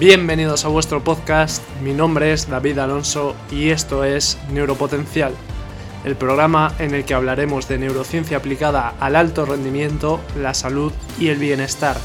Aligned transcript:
Bienvenidos 0.00 0.64
a 0.64 0.68
vuestro 0.68 1.04
podcast, 1.04 1.62
mi 1.82 1.92
nombre 1.92 2.32
es 2.32 2.48
David 2.48 2.78
Alonso 2.78 3.36
y 3.50 3.68
esto 3.68 4.02
es 4.02 4.38
Neuropotencial, 4.50 5.34
el 6.06 6.16
programa 6.16 6.74
en 6.78 6.94
el 6.94 7.04
que 7.04 7.12
hablaremos 7.12 7.68
de 7.68 7.76
neurociencia 7.76 8.38
aplicada 8.38 8.94
al 8.98 9.14
alto 9.14 9.44
rendimiento, 9.44 10.18
la 10.38 10.54
salud 10.54 10.90
y 11.18 11.28
el 11.28 11.36
bienestar, 11.36 11.98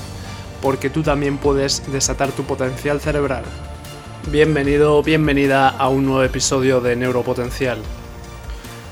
porque 0.61 0.89
tú 0.89 1.04
también 1.04 1.38
puedes 1.38 1.89
desatar 1.89 2.34
tu 2.34 2.43
potencial 2.43 3.00
cerebral. 3.00 3.45
Bienvenido, 4.30 5.02
bienvenida 5.02 5.70
a 5.70 5.88
un 5.88 6.05
nuevo 6.05 6.23
episodio 6.23 6.82
de 6.82 6.98
Neuropotencial. 6.98 7.77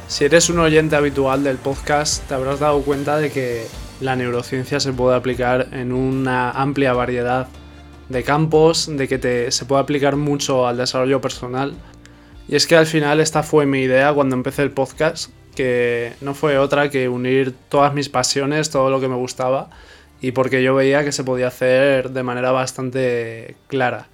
Si 0.08 0.24
eres 0.24 0.50
un 0.50 0.60
oyente 0.60 0.96
habitual 0.96 1.44
del 1.44 1.58
podcast, 1.58 2.26
te 2.30 2.36
habrás 2.36 2.62
dado 2.62 2.82
cuenta 2.84 3.18
de 3.18 3.34
que 3.34 3.68
la 4.00 4.16
neurociencia 4.16 4.80
se 4.80 4.94
puede 4.94 5.18
aplicar 5.18 5.68
en 5.74 5.92
una 5.92 6.52
amplia 6.52 6.94
variedad 6.94 7.50
de 8.10 8.24
campos, 8.24 8.90
de 8.92 9.08
que 9.08 9.52
se 9.52 9.66
puede 9.66 9.82
aplicar 9.82 10.16
mucho 10.16 10.68
al 10.68 10.78
desarrollo 10.78 11.22
personal. 11.22 11.74
Y 12.48 12.56
es 12.56 12.68
que 12.68 12.76
al 12.76 12.86
final 12.86 13.20
esta 13.20 13.44
fue 13.44 13.66
mi 13.66 13.82
idea 13.82 14.14
cuando 14.14 14.36
empecé 14.36 14.64
el 14.64 14.72
podcast, 14.72 15.32
que 15.56 16.14
no 16.22 16.34
fue 16.34 16.58
otra 16.58 16.90
que 16.90 17.08
unir 17.10 17.54
todas 17.70 17.94
mis 17.94 18.10
pasiones, 18.10 18.70
todo 18.70 18.90
lo 18.90 19.00
que 19.00 19.08
me 19.08 19.16
gustaba, 19.16 19.70
y 20.22 20.32
porque 20.32 20.64
yo 20.64 20.76
veía 20.76 21.04
que 21.04 21.12
se 21.12 21.24
podía 21.24 21.48
hacer 21.48 22.12
de 22.12 22.24
manera 22.24 22.52
bastante 22.52 23.56
clara. 23.68 24.08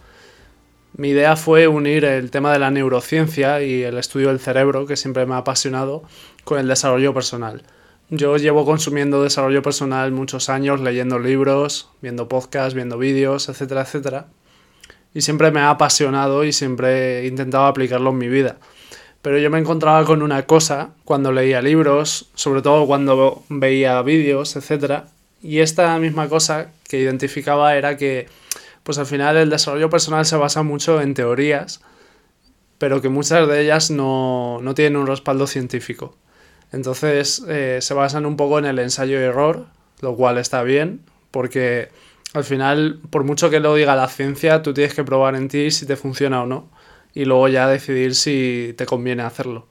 Mi 0.97 1.09
idea 1.09 1.35
fue 1.35 1.67
unir 1.67 2.03
el 2.03 2.31
tema 2.31 2.51
de 2.51 2.59
la 2.59 2.71
neurociencia 2.71 3.61
y 3.61 3.83
el 3.83 3.97
estudio 3.97 4.29
del 4.29 4.39
cerebro, 4.39 4.85
que 4.85 4.97
siempre 4.97 5.25
me 5.25 5.35
ha 5.35 5.37
apasionado, 5.37 6.03
con 6.43 6.59
el 6.59 6.67
desarrollo 6.67 7.13
personal. 7.13 7.63
Yo 8.09 8.37
llevo 8.37 8.65
consumiendo 8.65 9.21
desarrollo 9.21 9.61
personal 9.61 10.11
muchos 10.11 10.49
años, 10.49 10.81
leyendo 10.81 11.19
libros, 11.19 11.89
viendo 12.01 12.27
podcasts, 12.27 12.73
viendo 12.73 12.97
vídeos, 12.97 13.49
etcétera, 13.49 13.81
etcétera. 13.81 14.27
Y 15.13 15.21
siempre 15.21 15.51
me 15.51 15.59
ha 15.59 15.69
apasionado 15.69 16.43
y 16.43 16.51
siempre 16.51 17.19
he 17.19 17.27
intentado 17.27 17.65
aplicarlo 17.65 18.09
en 18.09 18.17
mi 18.17 18.27
vida. 18.27 18.57
Pero 19.21 19.37
yo 19.37 19.49
me 19.49 19.59
encontraba 19.59 20.05
con 20.05 20.21
una 20.21 20.45
cosa 20.45 20.91
cuando 21.03 21.31
leía 21.31 21.61
libros, 21.61 22.29
sobre 22.35 22.61
todo 22.61 22.87
cuando 22.87 23.43
veía 23.49 24.01
vídeos, 24.01 24.55
etcétera. 24.55 25.07
Y 25.41 25.59
esta 25.59 25.97
misma 25.99 26.29
cosa 26.29 26.71
que 26.87 26.99
identificaba 26.99 27.75
era 27.75 27.97
que 27.97 28.27
pues 28.83 28.97
al 28.97 29.05
final 29.05 29.37
el 29.37 29.49
desarrollo 29.49 29.89
personal 29.89 30.25
se 30.25 30.35
basa 30.35 30.63
mucho 30.63 31.01
en 31.01 31.13
teorías, 31.13 31.81
pero 32.77 33.01
que 33.01 33.09
muchas 33.09 33.47
de 33.47 33.61
ellas 33.61 33.91
no, 33.91 34.61
tienen 34.75 34.95
un 34.95 35.05
respaldo 35.05 35.45
científico. 35.47 36.15
Entonces 36.71 37.43
eh, 37.47 37.79
se 37.81 37.93
basan 37.93 38.25
un 38.25 38.37
poco 38.37 38.59
en 38.59 38.65
el 38.65 38.79
ensayo 38.79 39.19
y 39.19 39.23
error, 39.23 39.67
lo 40.01 40.15
cual 40.15 40.37
está 40.37 40.63
bien, 40.63 41.01
porque 41.31 41.89
al 42.33 42.43
final, 42.43 42.99
por 43.09 43.23
mucho 43.23 43.49
que 43.49 43.59
lo 43.59 43.73
diga 43.73 43.95
la 43.95 44.07
ciencia, 44.07 44.61
tú 44.61 44.73
tienes 44.73 44.93
que 44.93 45.03
probar 45.03 45.35
en 45.35 45.47
ti 45.47 45.71
si 45.71 45.85
te 45.85 45.95
funciona 45.95 46.43
o 46.43 46.45
no, 46.45 46.69
y 47.13 47.25
luego 47.25 47.47
ya 47.47 47.67
decidir 47.67 48.13
si 48.15 48.73
te 48.77 48.85
conviene 48.85 49.23
hacerlo. 49.23 49.67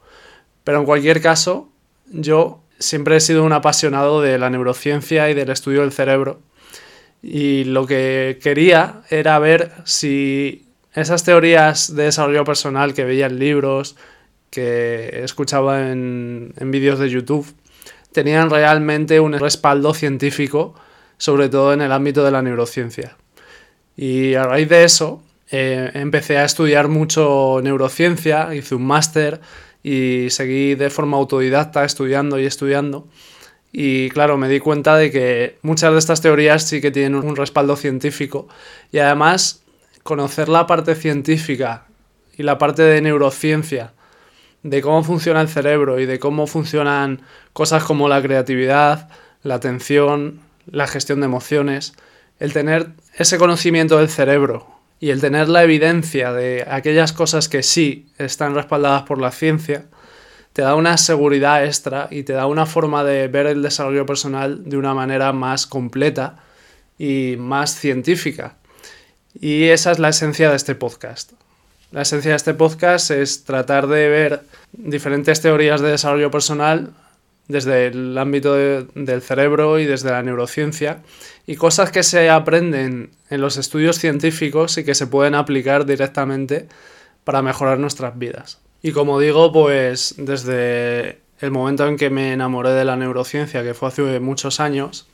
Pero 0.64 0.80
en 0.80 0.84
cualquier 0.84 1.20
caso, 1.20 1.70
yo 2.06 2.62
siempre 2.78 3.16
he 3.16 3.20
sido 3.20 3.44
un 3.44 3.52
apasionado 3.52 4.20
de 4.20 4.38
la 4.38 4.50
neurociencia 4.50 5.30
y 5.30 5.34
del 5.34 5.50
estudio 5.50 5.82
del 5.82 5.92
cerebro, 5.92 6.41
y 7.22 7.64
lo 7.64 7.86
que 7.86 8.38
quería 8.42 9.02
era 9.08 9.38
ver 9.38 9.72
si 9.84 10.69
esas 10.94 11.24
teorías 11.24 11.94
de 11.94 12.04
desarrollo 12.04 12.44
personal 12.44 12.94
que 12.94 13.04
veía 13.04 13.26
en 13.26 13.38
libros, 13.38 13.96
que 14.50 15.22
escuchaba 15.22 15.91
en, 15.91 16.52
vídeos 16.58 16.98
de 16.98 17.10
YouTube, 17.10 17.46
tenían 18.12 18.50
realmente 18.50 19.20
un 19.20 19.32
respaldo 19.38 19.94
científico, 19.94 20.74
sobre 21.16 21.48
todo 21.48 21.72
en 21.72 21.82
el 21.82 21.92
ámbito 21.92 22.24
de 22.24 22.30
la 22.30 22.42
neurociencia. 22.42 23.16
Y 23.96 24.34
a 24.34 24.44
raíz 24.44 24.69
de 24.69 24.84
eso, 24.84 25.22
eh, 25.50 25.91
empecé 25.94 26.38
a 26.38 26.44
estudiar 26.44 26.88
mucho 26.88 27.60
neurociencia, 27.62 28.54
hice 28.54 28.74
un 28.74 28.86
máster 28.86 29.41
y 29.82 30.28
seguí 30.31 30.75
de 30.75 30.91
forma 30.91 31.16
autodidacta 31.16 31.84
estudiando 31.84 32.38
y 32.38 32.47
estudiando. 32.47 33.06
Y 33.72 34.08
claro, 34.10 34.38
me 34.38 34.48
di 34.48 34.60
cuenta 34.60 34.97
de 34.97 35.10
que 35.10 35.58
muchas 35.62 35.92
de 35.92 35.98
estas 35.98 36.20
teorías 36.20 36.64
sí 36.64 36.81
que 36.81 36.91
tienen 36.91 37.16
un 37.16 37.37
respaldo 37.37 37.76
científico. 37.76 38.48
Y 38.92 38.98
además, 38.98 39.62
conocer 40.03 40.48
la 40.48 40.66
parte 40.66 40.94
científica 40.94 41.87
y 42.37 42.42
la 42.42 42.56
parte 42.56 42.82
de 42.82 43.03
neurociencia, 43.03 43.92
de 44.62 44.82
cómo 44.82 45.04
funciona 45.04 45.41
el 45.41 45.48
cerebro 45.48 46.00
y 46.00 46.06
de 46.06 46.19
cómo 46.19 46.46
funcionan 46.46 47.22
cosas 47.52 47.84
como 47.84 48.08
la 48.08 48.22
creatividad, 48.22 49.08
la 49.42 49.54
atención, 49.54 50.41
la 50.66 50.86
gestión 50.86 51.20
de 51.20 51.26
emociones, 51.26 51.94
el 52.38 52.52
tener 52.52 52.91
ese 53.16 53.38
conocimiento 53.38 53.98
del 53.98 54.08
cerebro 54.08 54.78
y 55.00 55.10
el 55.10 55.20
tener 55.20 55.48
la 55.48 55.62
evidencia 55.62 56.32
de 56.32 56.66
aquellas 56.69 57.12
cosas 57.12 57.48
que 57.48 57.62
sí 57.62 58.08
están 58.19 58.54
respaldadas 58.54 59.02
por 59.02 59.20
la 59.20 59.30
ciencia, 59.30 59.86
te 60.52 60.62
da 60.62 60.75
una 60.75 60.96
seguridad 60.96 61.64
extra 61.64 62.08
y 62.10 62.25
te 62.25 62.32
da 62.32 62.46
una 62.46 62.66
forma 62.66 63.04
de 63.04 63.28
ver 63.28 63.46
el 63.46 63.62
desarrollo 63.62 64.06
personal 64.06 64.69
de 64.69 64.76
una 64.76 64.92
manera 64.92 65.32
más 65.32 65.66
completa 65.66 66.38
y 66.98 67.36
más 67.38 67.76
científica. 67.76 68.56
Y 69.40 69.64
esa 69.64 69.92
es 69.92 70.00
la 70.00 70.08
esencia 70.08 70.50
de 70.50 70.56
este 70.56 70.75
podcast. 70.75 71.32
La 71.91 72.03
esencia 72.03 72.32
de 72.32 72.37
este 72.37 72.53
podcast 72.53 73.10
es 73.10 73.44
tratar 73.44 73.87
de 73.87 74.09
ver 74.09 74.43
diferentes 74.72 75.41
teorías 75.41 75.81
de 75.81 75.91
desarrollo 75.91 76.31
personal 76.31 76.93
desde 77.49 77.87
el 77.87 78.19
ámbito 78.19 78.54
del 78.54 79.22
cerebro 79.22 79.78
y 79.78 79.87
desde 79.87 80.10
la 80.10 80.22
neurociencia 80.22 80.99
y 81.47 81.56
cosas 81.56 81.91
que 81.91 82.03
se 82.03 82.28
aprenden 82.28 83.10
en 83.31 83.41
los 83.41 83.56
estudios 83.56 83.99
científicos 83.99 84.76
y 84.76 84.84
que 84.84 84.94
se 84.94 85.06
pueden 85.06 85.34
aplicar 85.34 85.87
directamente 85.87 86.69
para 87.25 87.41
mejorar 87.41 87.78
nuestras 87.78 88.19
vidas. 88.19 88.59
Y 88.82 88.93
como 88.93 89.19
digo, 89.19 89.50
pues 89.50 90.15
desde 90.19 91.20
el 91.41 91.50
momento 91.50 91.87
en 91.88 91.97
que 91.97 92.10
me 92.10 92.34
enamoré 92.34 92.70
de 92.70 92.84
la 92.84 92.97
neurociencia, 92.97 93.62
que 93.62 93.72
fue 93.72 93.88
hace 93.88 94.20
muchos 94.20 94.60
años, 94.60 95.09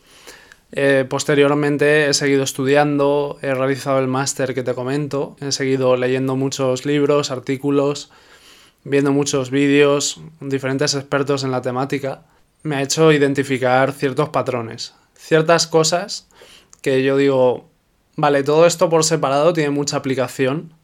eh, 0.73 1.05
posteriormente 1.09 2.09
he 2.09 2.15
seguido 2.15 2.43
estudiando, 2.43 3.39
he 3.43 3.55
realizado 3.55 3.99
el 3.99 4.09
máster 4.09 4.55
que 4.55 4.63
te 4.63 4.75
comento, 4.75 5.37
he 5.41 5.53
seguido 5.53 5.97
leyendo 5.97 6.37
muchos 6.37 6.85
libros, 6.85 7.31
artículos, 7.31 8.11
viendo 8.83 9.13
muchos 9.13 9.51
vídeos, 9.51 10.21
diferentes 10.41 10.95
expertos 10.95 11.45
en 11.45 11.51
la 11.51 11.63
temática. 11.63 12.23
Me 12.63 12.77
ha 12.77 12.83
hecho 12.83 13.13
identificar 13.13 13.93
ciertos 13.93 14.31
patrones, 14.31 14.95
ciertas 15.15 15.67
cosas 15.67 16.29
que 16.83 17.03
yo 17.03 17.17
digo, 17.17 17.69
vale, 18.17 18.43
todo 18.43 18.67
esto 18.67 18.89
por 18.91 19.05
separado 19.05 19.53
tiene 19.53 19.71
mucha 19.71 19.97
aplicación, 19.97 20.75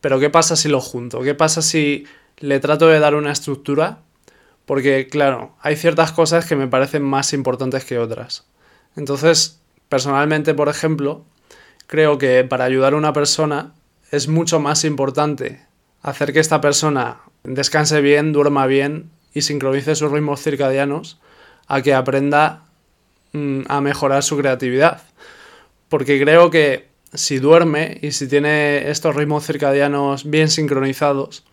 pero 0.00 0.20
¿qué 0.20 0.30
pasa 0.30 0.56
si 0.56 0.68
lo 0.68 0.80
junto? 0.80 1.22
¿Qué 1.22 1.34
pasa 1.34 1.62
si 1.62 2.04
le 2.38 2.60
trato 2.60 2.88
de 2.88 3.00
dar 3.00 3.14
una 3.14 3.32
estructura? 3.32 4.00
Porque, 4.66 5.08
claro, 5.08 5.56
hay 5.60 5.76
ciertas 5.76 6.12
cosas 6.12 6.44
que 6.44 6.54
me 6.54 6.68
parecen 6.68 7.02
más 7.02 7.32
importantes 7.32 7.84
que 7.84 7.98
otras. 7.98 8.44
Entonces, 8.96 9.60
personalmente, 9.88 10.54
por 10.54 10.68
ejemplo, 10.68 11.24
creo 11.86 12.18
que 12.18 12.44
para 12.44 12.64
ayudar 12.64 12.92
a 12.92 12.96
una 12.96 13.12
persona 13.12 13.72
es 14.10 14.28
mucho 14.28 14.60
más 14.60 14.84
importante 14.84 15.66
hacer 16.02 16.32
que 16.32 16.40
esta 16.40 16.60
persona 16.60 17.20
descanse 17.44 18.00
bien, 18.00 18.32
duerma 18.32 18.66
bien 18.66 19.10
y 19.34 19.42
sincronice 19.42 19.94
sus 19.94 20.10
ritmos 20.10 20.42
circadianos 20.42 21.20
a 21.66 21.82
que 21.82 21.94
aprenda 21.94 22.64
mm, 23.32 23.62
a 23.68 23.80
mejorar 23.80 24.22
su 24.22 24.36
creatividad. 24.36 25.02
Porque 25.88 26.20
creo 26.20 26.50
que 26.50 26.88
si 27.12 27.38
duerme 27.38 27.98
y 28.02 28.12
si 28.12 28.28
tiene 28.28 28.90
estos 28.90 29.16
ritmos 29.16 29.46
circadianos 29.46 30.28
bien 30.28 30.50
sincronizados, 30.50 31.44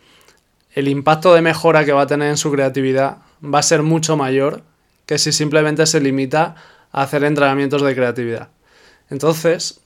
el 0.73 0.87
impacto 0.87 1.33
de 1.33 1.41
mejora 1.41 1.85
que 1.85 1.93
va 1.93 2.01
a 2.01 2.07
tener 2.07 2.29
en 2.29 2.37
su 2.37 2.51
creatividad 2.51 3.19
va 3.43 3.59
a 3.59 3.63
ser 3.63 3.81
mucho 3.81 4.17
mayor 4.17 4.63
que 5.05 5.17
si 5.17 5.31
simplemente 5.31 5.85
se 5.85 6.01
limita 6.01 6.55
hacer 7.03 7.23
entrenamientos 7.23 7.81
de 7.81 7.93
creatividad. 7.93 8.49
Entonces, 9.09 9.81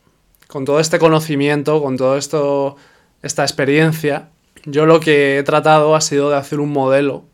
con 0.47 0.65
todo 0.65 0.79
este 0.79 0.99
conocimiento, 0.99 1.81
con 1.81 1.97
toda 1.97 2.17
esta 2.17 3.43
experiencia, 3.43 4.29
yo 4.65 4.85
lo 4.85 4.99
que 4.99 5.37
he 5.37 5.43
tratado 5.43 5.95
ha 5.95 6.01
sido 6.01 6.29
de 6.29 6.37
hacer 6.37 6.59
un 6.59 6.71
modelo 6.71 7.25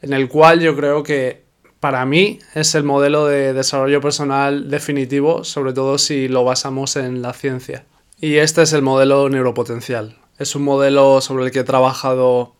en 0.00 0.12
el 0.12 0.28
cual 0.28 0.60
yo 0.60 0.74
creo 0.76 1.02
que 1.02 1.42
para 1.78 2.04
mí 2.06 2.38
es 2.54 2.74
el 2.74 2.84
modelo 2.84 3.26
de 3.26 3.52
desarrollo 3.52 4.00
personal 4.00 4.70
definitivo, 4.70 5.44
sobre 5.44 5.72
todo 5.72 5.98
si 5.98 6.28
lo 6.28 6.44
basamos 6.44 6.96
en 6.96 7.22
la 7.22 7.32
ciencia. 7.32 7.84
Y 8.20 8.36
este 8.36 8.62
es 8.62 8.72
el 8.72 8.82
modelo 8.82 9.28
neuropotencial. 9.28 10.16
Es 10.38 10.54
un 10.54 10.62
modelo 10.62 11.20
sobre 11.20 11.44
el 11.44 11.50
que 11.50 11.60
he 11.60 11.64
trabajado 11.64 12.54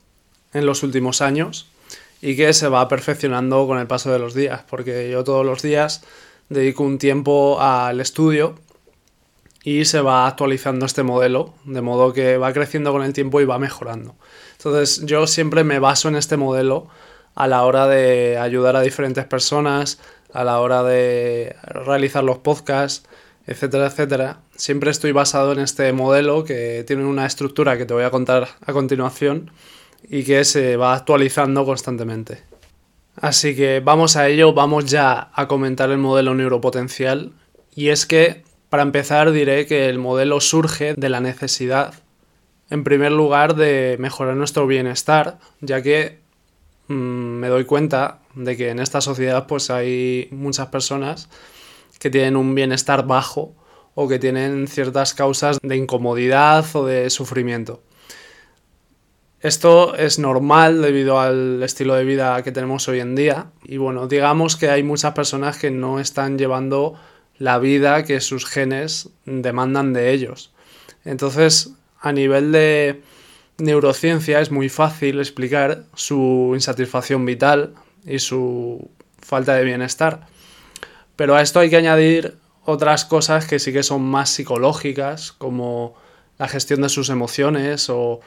en 0.52 0.66
los 0.66 0.82
últimos 0.82 1.22
años 1.22 1.68
y 2.20 2.36
que 2.36 2.52
se 2.52 2.68
va 2.68 2.88
perfeccionando 2.88 3.66
con 3.66 3.78
el 3.78 3.86
paso 3.86 4.12
de 4.12 4.18
los 4.18 4.34
días, 4.34 4.62
porque 4.68 5.10
yo 5.10 5.24
todos 5.24 5.46
los 5.46 5.62
días 5.62 6.02
dedico 6.52 6.84
un 6.84 6.98
tiempo 6.98 7.60
al 7.60 8.00
estudio 8.00 8.54
y 9.64 9.84
se 9.84 10.00
va 10.00 10.26
actualizando 10.26 10.86
este 10.86 11.02
modelo, 11.02 11.54
de 11.64 11.80
modo 11.80 12.12
que 12.12 12.36
va 12.36 12.52
creciendo 12.52 12.92
con 12.92 13.02
el 13.02 13.12
tiempo 13.12 13.40
y 13.40 13.44
va 13.44 13.58
mejorando. 13.58 14.16
Entonces 14.56 15.04
yo 15.06 15.26
siempre 15.26 15.64
me 15.64 15.78
baso 15.78 16.08
en 16.08 16.16
este 16.16 16.36
modelo 16.36 16.88
a 17.34 17.46
la 17.46 17.64
hora 17.64 17.86
de 17.86 18.38
ayudar 18.38 18.76
a 18.76 18.82
diferentes 18.82 19.24
personas, 19.24 19.98
a 20.32 20.44
la 20.44 20.60
hora 20.60 20.82
de 20.82 21.56
realizar 21.62 22.24
los 22.24 22.38
podcasts, 22.38 23.08
etcétera, 23.46 23.86
etcétera, 23.86 24.40
siempre 24.56 24.90
estoy 24.90 25.12
basado 25.12 25.52
en 25.52 25.60
este 25.60 25.92
modelo 25.92 26.44
que 26.44 26.84
tiene 26.86 27.04
una 27.04 27.26
estructura 27.26 27.76
que 27.76 27.86
te 27.86 27.94
voy 27.94 28.04
a 28.04 28.10
contar 28.10 28.48
a 28.64 28.72
continuación 28.72 29.50
y 30.08 30.24
que 30.24 30.44
se 30.44 30.76
va 30.76 30.94
actualizando 30.94 31.64
constantemente. 31.64 32.51
Así 33.16 33.54
que 33.54 33.80
vamos 33.80 34.16
a 34.16 34.28
ello, 34.28 34.52
vamos 34.52 34.86
ya 34.86 35.30
a 35.34 35.46
comentar 35.46 35.90
el 35.90 35.98
modelo 35.98 36.34
neuropotencial 36.34 37.32
y 37.74 37.88
es 37.88 38.06
que 38.06 38.42
para 38.70 38.82
empezar 38.82 39.32
diré 39.32 39.66
que 39.66 39.88
el 39.88 39.98
modelo 39.98 40.40
surge 40.40 40.94
de 40.94 41.08
la 41.10 41.20
necesidad, 41.20 41.94
en 42.70 42.84
primer 42.84 43.12
lugar, 43.12 43.54
de 43.54 43.96
mejorar 43.98 44.34
nuestro 44.34 44.66
bienestar, 44.66 45.38
ya 45.60 45.82
que 45.82 46.20
mmm, 46.88 46.94
me 46.94 47.48
doy 47.48 47.64
cuenta 47.66 48.20
de 48.34 48.56
que 48.56 48.70
en 48.70 48.78
esta 48.78 49.02
sociedad 49.02 49.46
pues 49.46 49.68
hay 49.68 50.28
muchas 50.30 50.68
personas 50.68 51.28
que 51.98 52.08
tienen 52.08 52.36
un 52.36 52.54
bienestar 52.54 53.06
bajo 53.06 53.54
o 53.94 54.08
que 54.08 54.18
tienen 54.18 54.66
ciertas 54.68 55.12
causas 55.12 55.58
de 55.62 55.76
incomodidad 55.76 56.64
o 56.74 56.86
de 56.86 57.10
sufrimiento. 57.10 57.82
Esto 59.42 59.96
es 59.96 60.20
normal 60.20 60.82
debido 60.82 61.18
al 61.18 61.60
estilo 61.64 61.94
de 61.94 62.04
vida 62.04 62.40
que 62.44 62.52
tenemos 62.52 62.86
hoy 62.86 63.00
en 63.00 63.16
día 63.16 63.46
y 63.64 63.76
bueno, 63.76 64.06
digamos 64.06 64.54
que 64.54 64.70
hay 64.70 64.84
muchas 64.84 65.14
personas 65.14 65.58
que 65.58 65.72
no 65.72 65.98
están 65.98 66.38
llevando 66.38 66.94
la 67.38 67.58
vida 67.58 68.04
que 68.04 68.20
sus 68.20 68.46
genes 68.46 69.08
demandan 69.24 69.92
de 69.94 70.12
ellos. 70.12 70.52
Entonces, 71.04 71.72
a 71.98 72.12
nivel 72.12 72.52
de 72.52 73.02
neurociencia 73.58 74.40
es 74.40 74.52
muy 74.52 74.68
fácil 74.68 75.18
explicar 75.18 75.86
su 75.96 76.52
insatisfacción 76.54 77.26
vital 77.26 77.74
y 78.06 78.20
su 78.20 78.90
falta 79.20 79.54
de 79.54 79.64
bienestar. 79.64 80.28
Pero 81.16 81.34
a 81.34 81.42
esto 81.42 81.58
hay 81.58 81.68
que 81.68 81.78
añadir 81.78 82.36
otras 82.64 83.04
cosas 83.04 83.48
que 83.48 83.58
sí 83.58 83.72
que 83.72 83.82
son 83.82 84.02
más 84.02 84.30
psicológicas, 84.30 85.32
como 85.32 85.96
la 86.38 86.46
gestión 86.46 86.82
de 86.82 86.88
sus 86.88 87.08
emociones 87.08 87.90
o 87.90 88.20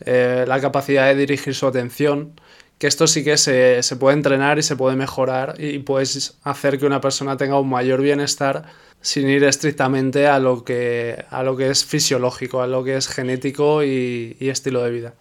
eh, 0.00 0.44
la 0.46 0.60
capacidad 0.60 1.06
de 1.06 1.14
dirigir 1.14 1.54
su 1.54 1.66
atención, 1.66 2.40
que 2.78 2.86
esto 2.86 3.06
sí 3.06 3.24
que 3.24 3.36
se, 3.36 3.82
se, 3.82 3.96
puede 3.96 4.16
entrenar 4.16 4.58
y 4.58 4.62
se 4.62 4.76
puede 4.76 4.96
mejorar 4.96 5.54
y 5.58 5.80
puedes 5.80 6.38
hacer 6.44 6.78
que 6.78 6.86
una 6.86 7.00
persona 7.00 7.36
tenga 7.36 7.58
un 7.58 7.68
mayor 7.68 8.02
bienestar 8.02 8.66
sin 9.00 9.28
ir 9.28 9.44
estrictamente 9.44 10.26
a 10.26 10.38
lo 10.38 10.64
que, 10.64 11.24
a 11.30 11.42
lo 11.42 11.56
que 11.56 11.70
es 11.70 11.84
fisiológico, 11.84 12.62
a 12.62 12.66
lo 12.66 12.84
que 12.84 12.96
es 12.96 13.08
genético 13.08 13.82
y, 13.82 14.36
y 14.38 14.48
estilo 14.48 14.82
de 14.82 14.90
vida. 14.90 15.14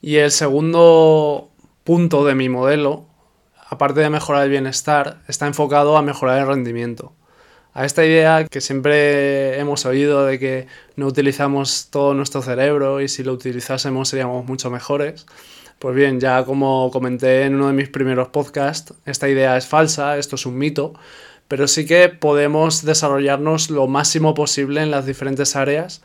Y 0.00 0.16
el 0.16 0.30
segundo 0.30 1.50
punto 1.84 2.24
de 2.24 2.34
mi 2.34 2.48
modelo 2.48 3.14
aparte 3.74 4.00
de 4.00 4.10
mejorar 4.10 4.44
el 4.44 4.50
bienestar, 4.50 5.22
está 5.28 5.46
enfocado 5.46 5.96
a 5.96 6.02
mejorar 6.02 6.40
el 6.40 6.46
rendimiento. 6.46 7.12
A 7.76 7.84
esta 7.84 8.06
idea 8.06 8.46
que 8.48 8.60
siempre 8.60 9.58
hemos 9.58 9.84
oído 9.84 10.24
de 10.24 10.38
que 10.38 10.68
no 10.94 11.08
utilizamos 11.08 11.88
todo 11.90 12.14
nuestro 12.14 12.40
cerebro 12.40 13.00
y 13.00 13.08
si 13.08 13.24
lo 13.24 13.32
utilizásemos 13.32 14.10
seríamos 14.10 14.46
mucho 14.46 14.70
mejores. 14.70 15.26
Pues 15.80 15.96
bien, 15.96 16.20
ya 16.20 16.44
como 16.44 16.88
comenté 16.92 17.42
en 17.42 17.56
uno 17.56 17.66
de 17.66 17.72
mis 17.72 17.88
primeros 17.88 18.28
podcasts, 18.28 18.94
esta 19.06 19.28
idea 19.28 19.56
es 19.56 19.66
falsa, 19.66 20.18
esto 20.18 20.36
es 20.36 20.46
un 20.46 20.56
mito, 20.56 20.94
pero 21.48 21.66
sí 21.66 21.84
que 21.84 22.08
podemos 22.08 22.84
desarrollarnos 22.84 23.70
lo 23.70 23.88
máximo 23.88 24.34
posible 24.34 24.80
en 24.80 24.92
las 24.92 25.04
diferentes 25.04 25.56
áreas 25.56 26.00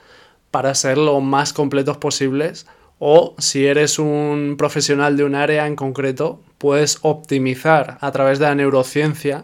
para 0.49 0.73
ser 0.73 0.97
lo 0.97 1.21
más 1.21 1.53
completos 1.53 1.97
posibles 1.97 2.65
o 2.97 3.35
si 3.37 3.67
eres 3.67 3.99
un 3.99 4.55
profesional 4.57 5.17
de 5.17 5.23
un 5.23 5.35
área 5.35 5.67
en 5.67 5.75
concreto, 5.75 6.41
puedes 6.57 6.97
optimizar 7.03 7.99
a 8.01 8.11
través 8.11 8.39
de 8.39 8.45
la 8.45 8.55
neurociencia 8.55 9.43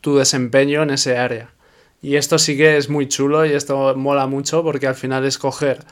tu 0.00 0.16
desempeño 0.16 0.82
en 0.82 0.90
ese 0.90 1.18
área. 1.18 1.50
Y 2.00 2.16
esto 2.16 2.38
sí 2.38 2.56
que 2.56 2.76
es 2.76 2.88
muy 2.88 3.08
chulo 3.08 3.44
y 3.44 3.52
esto 3.52 3.94
mola 3.96 4.26
mucho 4.26 4.62
porque 4.62 4.86
al 4.86 4.94
final 4.94 5.24
es 5.24 5.38
coger 5.38 5.84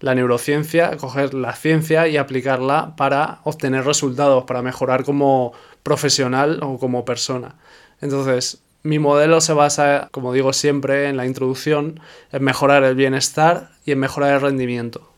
la 0.00 0.14
neurociencia, 0.14 0.96
coger 0.96 1.34
la 1.34 1.54
ciencia 1.54 2.08
y 2.08 2.16
aplicarla 2.16 2.94
para 2.96 3.40
obtener 3.44 3.84
resultados, 3.84 4.44
para 4.44 4.62
mejorar 4.62 5.04
como 5.04 5.52
profesional 5.82 6.60
o 6.62 6.78
como 6.78 7.04
persona. 7.04 7.56
Entonces, 8.00 8.62
mi 8.82 8.98
modelo 8.98 9.40
se 9.40 9.54
basa, 9.54 10.08
como 10.10 10.32
digo 10.32 10.52
siempre 10.52 11.08
en 11.08 11.16
la 11.16 11.26
introducción, 11.26 12.00
en 12.32 12.44
mejorar 12.44 12.84
el 12.84 12.94
bienestar 12.94 13.70
y 13.86 13.92
en 13.92 13.98
mejorar 13.98 14.34
el 14.34 14.40
rendimiento. 14.42 15.10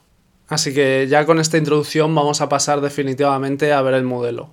Así 0.48 0.72
que 0.72 1.06
ya 1.08 1.26
con 1.26 1.40
esta 1.40 1.58
introducción 1.58 2.14
vamos 2.14 2.40
a 2.40 2.48
pasar 2.48 2.80
definitivamente 2.80 3.72
a 3.72 3.82
ver 3.82 3.94
el 3.94 4.04
modelo. 4.04 4.50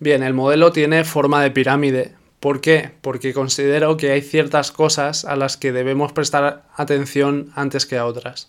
Bien, 0.00 0.22
el 0.22 0.34
modelo 0.34 0.72
tiene 0.72 1.04
forma 1.04 1.42
de 1.42 1.52
pirámide. 1.52 2.14
¿Por 2.40 2.60
qué? 2.60 2.92
Porque 3.02 3.34
considero 3.34 3.96
que 3.96 4.12
hay 4.12 4.22
ciertas 4.22 4.72
cosas 4.72 5.24
a 5.24 5.36
las 5.36 5.56
que 5.56 5.72
debemos 5.72 6.12
prestar 6.12 6.64
atención 6.74 7.52
antes 7.54 7.86
que 7.86 7.98
a 7.98 8.06
otras. 8.06 8.48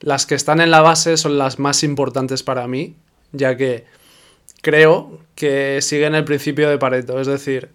Las 0.00 0.26
que 0.26 0.34
están 0.34 0.60
en 0.60 0.70
la 0.70 0.80
base 0.80 1.16
son 1.16 1.38
las 1.38 1.58
más 1.58 1.82
importantes 1.84 2.42
para 2.42 2.66
mí, 2.66 2.96
ya 3.32 3.56
que 3.56 3.84
creo 4.62 5.20
que 5.34 5.80
siguen 5.82 6.14
el 6.14 6.24
principio 6.24 6.68
de 6.68 6.78
Pareto, 6.78 7.20
es 7.20 7.26
decir, 7.26 7.70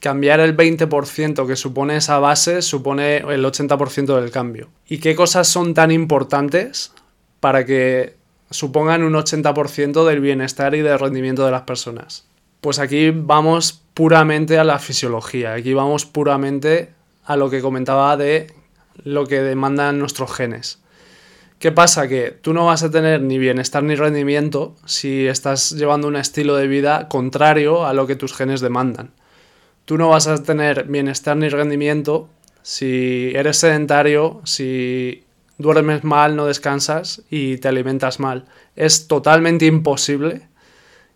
cambiar 0.00 0.40
el 0.40 0.56
20% 0.56 1.46
que 1.46 1.56
supone 1.56 1.96
esa 1.96 2.18
base 2.18 2.60
supone 2.60 3.18
el 3.18 3.44
80% 3.44 4.20
del 4.20 4.30
cambio. 4.30 4.68
¿Y 4.88 4.98
qué 4.98 5.14
cosas 5.14 5.48
son 5.48 5.74
tan 5.74 5.90
importantes 5.90 6.92
para 7.40 7.64
que 7.64 8.16
supongan 8.50 9.02
un 9.02 9.14
80% 9.14 10.04
del 10.06 10.20
bienestar 10.20 10.74
y 10.74 10.80
del 10.80 10.98
rendimiento 10.98 11.44
de 11.44 11.50
las 11.50 11.62
personas. 11.62 12.26
Pues 12.60 12.78
aquí 12.78 13.10
vamos 13.10 13.82
puramente 13.94 14.58
a 14.58 14.64
la 14.64 14.78
fisiología, 14.78 15.54
aquí 15.54 15.72
vamos 15.74 16.04
puramente 16.04 16.92
a 17.24 17.36
lo 17.36 17.50
que 17.50 17.60
comentaba 17.60 18.16
de 18.16 18.52
lo 19.04 19.26
que 19.26 19.40
demandan 19.40 19.98
nuestros 19.98 20.32
genes. 20.32 20.80
¿Qué 21.58 21.72
pasa? 21.72 22.06
Que 22.06 22.32
tú 22.32 22.52
no 22.52 22.66
vas 22.66 22.82
a 22.82 22.90
tener 22.90 23.22
ni 23.22 23.38
bienestar 23.38 23.82
ni 23.82 23.94
rendimiento 23.94 24.76
si 24.84 25.26
estás 25.26 25.70
llevando 25.70 26.08
un 26.08 26.16
estilo 26.16 26.56
de 26.56 26.66
vida 26.66 27.08
contrario 27.08 27.86
a 27.86 27.94
lo 27.94 28.06
que 28.06 28.16
tus 28.16 28.34
genes 28.34 28.60
demandan. 28.60 29.12
Tú 29.86 29.96
no 29.96 30.10
vas 30.10 30.26
a 30.26 30.42
tener 30.42 30.84
bienestar 30.84 31.36
ni 31.36 31.48
rendimiento 31.48 32.28
si 32.62 33.32
eres 33.34 33.56
sedentario, 33.56 34.40
si 34.44 35.24
duermes 35.56 36.04
mal, 36.04 36.36
no 36.36 36.46
descansas 36.46 37.22
y 37.30 37.56
te 37.58 37.68
alimentas 37.68 38.20
mal. 38.20 38.44
Es 38.74 39.08
totalmente 39.08 39.64
imposible 39.64 40.42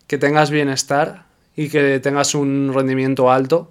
que 0.07 0.17
tengas 0.17 0.51
bienestar 0.51 1.27
y 1.61 1.69
que 1.69 2.01
tengas 2.01 2.35
un 2.35 2.73
rendimiento 2.75 3.31
alto 3.31 3.71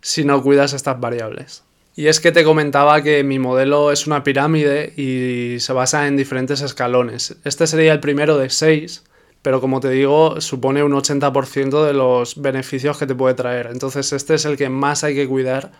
si 0.00 0.24
no 0.24 0.42
cuidas 0.42 0.72
estas 0.72 0.98
variables. 0.98 1.64
Y 1.94 2.06
es 2.06 2.18
que 2.18 2.32
te 2.32 2.44
comentaba 2.44 3.02
que 3.02 3.22
mi 3.24 3.38
modelo 3.38 3.92
es 3.92 4.06
una 4.06 4.24
pirámide 4.24 4.94
y 4.96 5.60
se 5.60 5.74
basa 5.74 6.06
en 6.06 6.16
diferentes 6.16 6.62
escalones. 6.62 7.36
Este 7.44 7.66
sería 7.66 7.92
el 7.92 8.00
primero 8.00 8.38
de 8.38 8.48
seis, 8.48 9.04
pero 9.42 9.60
como 9.60 9.80
te 9.80 9.90
digo, 9.90 10.40
supone 10.40 10.82
un 10.82 10.92
80% 10.92 11.84
de 11.84 11.92
los 11.92 12.40
beneficios 12.40 12.96
que 12.96 13.06
te 13.06 13.14
puede 13.14 13.34
traer. 13.34 13.68
Entonces 13.70 14.14
este 14.14 14.36
es 14.36 14.46
el 14.46 14.56
que 14.56 14.70
más 14.70 15.04
hay 15.04 15.14
que 15.14 15.28
cuidar 15.28 15.72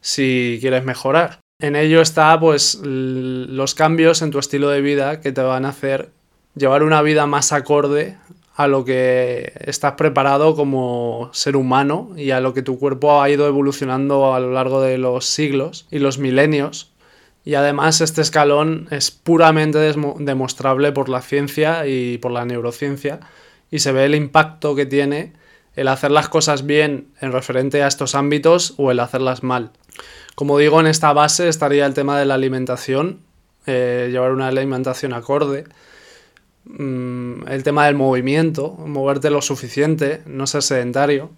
si 0.00 0.58
quieres 0.60 0.84
mejorar. 0.84 1.40
En 1.58 1.74
ello 1.74 2.00
está 2.00 2.38
pues 2.38 2.78
los 2.84 3.74
cambios 3.74 4.22
en 4.22 4.30
tu 4.30 4.38
estilo 4.38 4.68
de 4.68 4.82
vida 4.82 5.20
que 5.20 5.32
te 5.32 5.40
van 5.40 5.64
a 5.64 5.70
hacer 5.70 6.10
llevar 6.54 6.84
una 6.84 7.02
vida 7.02 7.26
más 7.26 7.52
acorde 7.52 8.16
a 8.56 8.66
lo 8.66 8.86
que 8.86 9.52
estás 9.60 9.92
preparado 9.92 10.56
como 10.56 11.28
ser 11.32 11.56
humano 11.56 12.10
y 12.16 12.30
a 12.30 12.40
lo 12.40 12.54
que 12.54 12.62
tu 12.62 12.78
cuerpo 12.78 13.20
ha 13.20 13.28
ido 13.28 13.46
evolucionando 13.46 14.34
a 14.34 14.40
lo 14.40 14.50
largo 14.52 14.80
de 14.80 14.96
los 14.96 15.26
siglos 15.26 15.86
y 15.90 15.98
los 15.98 16.18
milenios. 16.18 16.90
Y 17.44 17.54
además 17.54 18.00
este 18.00 18.22
escalón 18.22 18.88
es 18.90 19.10
puramente 19.10 19.78
demostrable 20.18 20.90
por 20.92 21.10
la 21.10 21.20
ciencia 21.20 21.86
y 21.86 22.16
por 22.18 22.32
la 22.32 22.46
neurociencia 22.46 23.20
y 23.70 23.80
se 23.80 23.92
ve 23.92 24.06
el 24.06 24.14
impacto 24.14 24.74
que 24.74 24.86
tiene 24.86 25.34
el 25.74 25.88
hacer 25.88 26.10
las 26.10 26.30
cosas 26.30 26.64
bien 26.64 27.08
en 27.20 27.32
referente 27.32 27.82
a 27.82 27.86
estos 27.86 28.14
ámbitos 28.14 28.72
o 28.78 28.90
el 28.90 29.00
hacerlas 29.00 29.42
mal. 29.42 29.70
Como 30.34 30.58
digo, 30.58 30.80
en 30.80 30.86
esta 30.86 31.12
base 31.12 31.48
estaría 31.48 31.84
el 31.84 31.92
tema 31.92 32.18
de 32.18 32.24
la 32.24 32.34
alimentación, 32.34 33.20
eh, 33.66 34.08
llevar 34.10 34.32
una 34.32 34.48
alimentación 34.48 35.12
acorde, 35.12 35.64
mm, 36.66 37.48
el 37.48 37.62
tema 37.62 37.86
del 37.86 37.94
movimiento, 37.94 38.72
moverte 38.72 39.30
lo 39.30 39.42
suficiente, 39.42 40.22
no 40.26 40.46
ser 40.46 40.62
sedentario, 40.62 41.30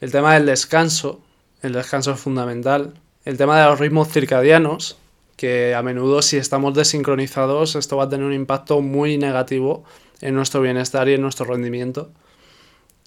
el 0.00 0.10
tema 0.10 0.34
del 0.34 0.46
descanso, 0.46 1.20
el 1.62 1.72
descanso 1.72 2.12
es 2.12 2.20
fundamental, 2.20 2.94
el 3.24 3.36
tema 3.36 3.58
de 3.60 3.66
los 3.66 3.78
ritmos 3.78 4.08
circadianos, 4.08 4.98
que 5.36 5.74
a 5.74 5.82
menudo 5.82 6.22
si 6.22 6.36
estamos 6.36 6.74
desincronizados 6.74 7.74
esto 7.74 7.96
va 7.96 8.04
a 8.04 8.08
tener 8.08 8.26
un 8.26 8.32
impacto 8.32 8.80
muy 8.80 9.18
negativo 9.18 9.84
en 10.20 10.34
nuestro 10.34 10.60
bienestar 10.60 11.08
y 11.08 11.14
en 11.14 11.22
nuestro 11.22 11.46
rendimiento. 11.46 12.10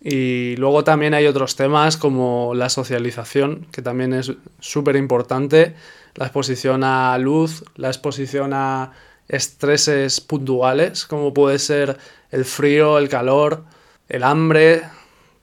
Y 0.02 0.56
luego 0.58 0.84
también 0.84 1.14
hay 1.14 1.26
otros 1.26 1.56
temas 1.56 1.98
como 1.98 2.54
la 2.54 2.70
socialización, 2.70 3.66
que 3.72 3.82
también 3.82 4.14
es 4.14 4.34
súper 4.60 4.96
importante, 4.96 5.74
la 6.16 6.26
exposición 6.26 6.84
a 6.84 7.18
luz, 7.18 7.64
la 7.76 7.88
exposición 7.88 8.54
a 8.54 8.92
estreses 9.28 10.22
puntuales, 10.22 11.06
como 11.06 11.34
puede 11.34 11.60
ser 11.60 11.98
el 12.32 12.46
frío, 12.46 12.98
el 12.98 13.10
calor, 13.10 13.64
el 14.10 14.24
hambre, 14.24 14.84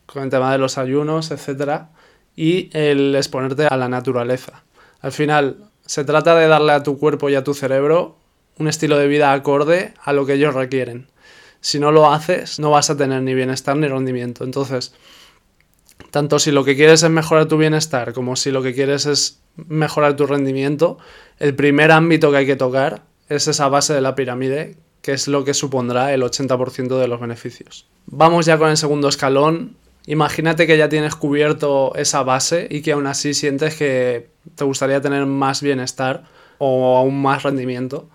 con 0.07 0.23
el 0.23 0.31
tema 0.31 0.53
de 0.53 0.59
los 0.59 0.79
ayunos, 0.79 1.31
etc. 1.31 1.83
Y 2.37 2.71
el 2.73 3.15
exponerte 3.15 3.67
a 3.67 3.77
la 3.77 3.89
naturaleza. 3.89 4.65
Al 5.01 5.13
final, 5.13 5.69
se 5.87 6.05
trata 6.05 6.35
de 6.35 6.49
darle 6.49 6.73
a 6.73 6.83
tu 6.83 6.99
cuerpo 6.99 7.29
y 7.29 7.35
a 7.35 7.45
tu 7.45 7.55
cerebro 7.55 8.17
un 8.59 8.69
estilo 8.69 8.97
de 8.99 9.09
vida 9.09 9.33
acorde 9.33 9.95
a 10.03 10.13
lo 10.13 10.27
que 10.27 10.35
ellos 10.35 10.55
requieren. 10.55 11.09
Si 11.61 11.79
no 11.79 11.93
lo 11.93 12.13
haces, 12.13 12.59
no 12.59 12.71
vas 12.71 12.91
a 12.91 12.97
tener 12.97 13.23
ni 13.23 13.35
bienestar 13.35 13.77
ni 13.77 13.89
rendimiento. 13.89 14.45
Entonces, 14.45 14.95
tanto 16.11 16.39
si 16.39 16.51
lo 16.53 16.65
que 16.65 16.77
quieres 16.77 17.03
es 17.03 17.11
mejorar 17.11 17.47
tu 17.47 17.57
bienestar 17.57 18.13
como 18.13 18.37
si 18.37 18.51
lo 18.51 18.63
que 18.63 18.75
quieres 18.75 19.07
es 19.07 19.41
mejorar 19.57 20.17
tu 20.17 20.27
rendimiento, 20.27 20.99
el 21.39 21.55
primer 21.55 21.91
ámbito 21.91 22.31
que 22.31 22.39
hay 22.39 22.47
que 22.47 22.57
tocar 22.57 23.03
es 23.37 23.49
esa 23.49 23.69
base 23.69 23.95
de 23.95 24.01
la 24.01 24.15
pirámide, 24.15 24.77
que 25.03 25.13
es 25.13 25.29
lo 25.29 25.45
que 25.45 25.55
supondrá 25.55 26.15
el 26.15 26.23
80% 26.23 26.99
de 26.99 27.09
los 27.09 27.21
beneficios. 27.21 27.87
Vamos 28.07 28.47
ya 28.47 28.59
con 28.59 28.71
el 28.71 28.77
segundo 28.77 29.09
escalón. 29.09 29.77
Imagínate 30.07 30.67
que 30.67 30.77
ya 30.77 30.89
tienes 30.89 31.15
cubierto 31.15 31.95
esa 31.95 32.23
base 32.23 32.67
y 32.71 32.83
que 32.83 32.93
aún 32.93 33.07
así 33.07 33.35
sientes 33.35 33.77
que 33.77 34.29
te 34.55 34.65
gustaría 34.65 35.01
tener 35.01 35.27
más 35.27 35.63
bienestar 35.63 36.25
o 36.59 36.97
aún 36.97 37.21
más 37.21 37.43
rendimiento. 37.43 38.09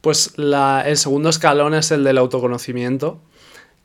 Pues 0.00 0.34
el 0.36 0.96
segundo 0.96 1.28
escalón 1.28 1.74
es 1.74 1.90
el 1.90 2.02
del 2.02 2.18
autoconocimiento, 2.18 3.20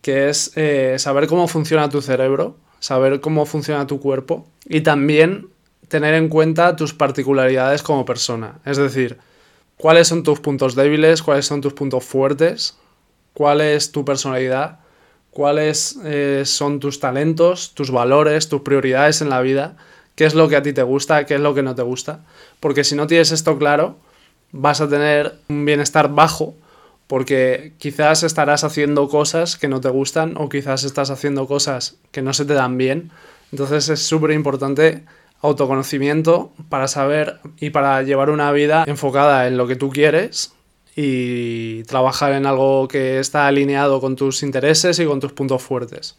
que 0.01 0.29
es 0.29 0.51
eh, 0.55 0.95
saber 0.99 1.27
cómo 1.27 1.47
funciona 1.47 1.89
tu 1.89 2.01
cerebro, 2.01 2.57
saber 2.79 3.21
cómo 3.21 3.45
funciona 3.45 3.87
tu 3.87 3.99
cuerpo 3.99 4.47
y 4.65 4.81
también 4.81 5.49
tener 5.87 6.13
en 6.15 6.29
cuenta 6.29 6.75
tus 6.75 6.93
particularidades 6.93 7.83
como 7.83 8.05
persona. 8.05 8.59
Es 8.65 8.77
decir, 8.77 9.17
cuáles 9.77 10.07
son 10.07 10.23
tus 10.23 10.39
puntos 10.39 10.75
débiles, 10.75 11.23
cuáles 11.23 11.45
son 11.45 11.61
tus 11.61 11.73
puntos 11.73 12.03
fuertes, 12.03 12.77
cuál 13.33 13.61
es 13.61 13.91
tu 13.91 14.03
personalidad, 14.03 14.79
cuáles 15.31 15.99
eh, 16.03 16.43
son 16.45 16.79
tus 16.79 16.99
talentos, 16.99 17.73
tus 17.75 17.91
valores, 17.91 18.49
tus 18.49 18.61
prioridades 18.61 19.21
en 19.21 19.29
la 19.29 19.41
vida, 19.41 19.77
qué 20.15 20.25
es 20.25 20.33
lo 20.33 20.49
que 20.49 20.55
a 20.55 20.63
ti 20.63 20.73
te 20.73 20.83
gusta, 20.83 21.25
qué 21.25 21.35
es 21.35 21.41
lo 21.41 21.53
que 21.53 21.63
no 21.63 21.75
te 21.75 21.83
gusta. 21.83 22.25
Porque 22.59 22.83
si 22.83 22.95
no 22.95 23.07
tienes 23.07 23.31
esto 23.31 23.57
claro, 23.57 23.97
vas 24.51 24.81
a 24.81 24.89
tener 24.89 25.35
un 25.47 25.65
bienestar 25.65 26.13
bajo 26.13 26.55
porque 27.05 27.73
quizás 27.77 28.23
estarás 28.23 28.63
haciendo 28.63 29.07
cosas 29.07 29.55
que 29.55 29.67
no 29.69 29.79
te 29.79 29.89
gustan 29.89 30.33
o 30.37 30.49
quizás 30.49 30.83
estás 30.83 31.09
haciendo 31.09 31.47
cosas 31.47 31.97
que 32.11 32.21
no 32.21 32.33
se 32.33 32.45
te 32.45 32.53
dan 32.53 32.77
bien. 32.77 33.11
Entonces 33.51 33.87
es 33.89 34.01
súper 34.01 34.31
importante 34.31 35.05
autoconocimiento 35.41 36.51
para 36.69 36.87
saber 36.87 37.39
y 37.59 37.69
para 37.69 38.01
llevar 38.03 38.29
una 38.29 38.51
vida 38.51 38.83
enfocada 38.87 39.47
en 39.47 39.57
lo 39.57 39.67
que 39.67 39.75
tú 39.75 39.89
quieres 39.89 40.53
y 40.95 41.83
trabajar 41.83 42.33
en 42.33 42.45
algo 42.45 42.87
que 42.87 43.19
está 43.19 43.47
alineado 43.47 44.01
con 44.01 44.15
tus 44.15 44.41
intereses 44.41 44.97
y 44.99 45.05
con 45.05 45.19
tus 45.19 45.31
puntos 45.31 45.61
fuertes. 45.61 46.17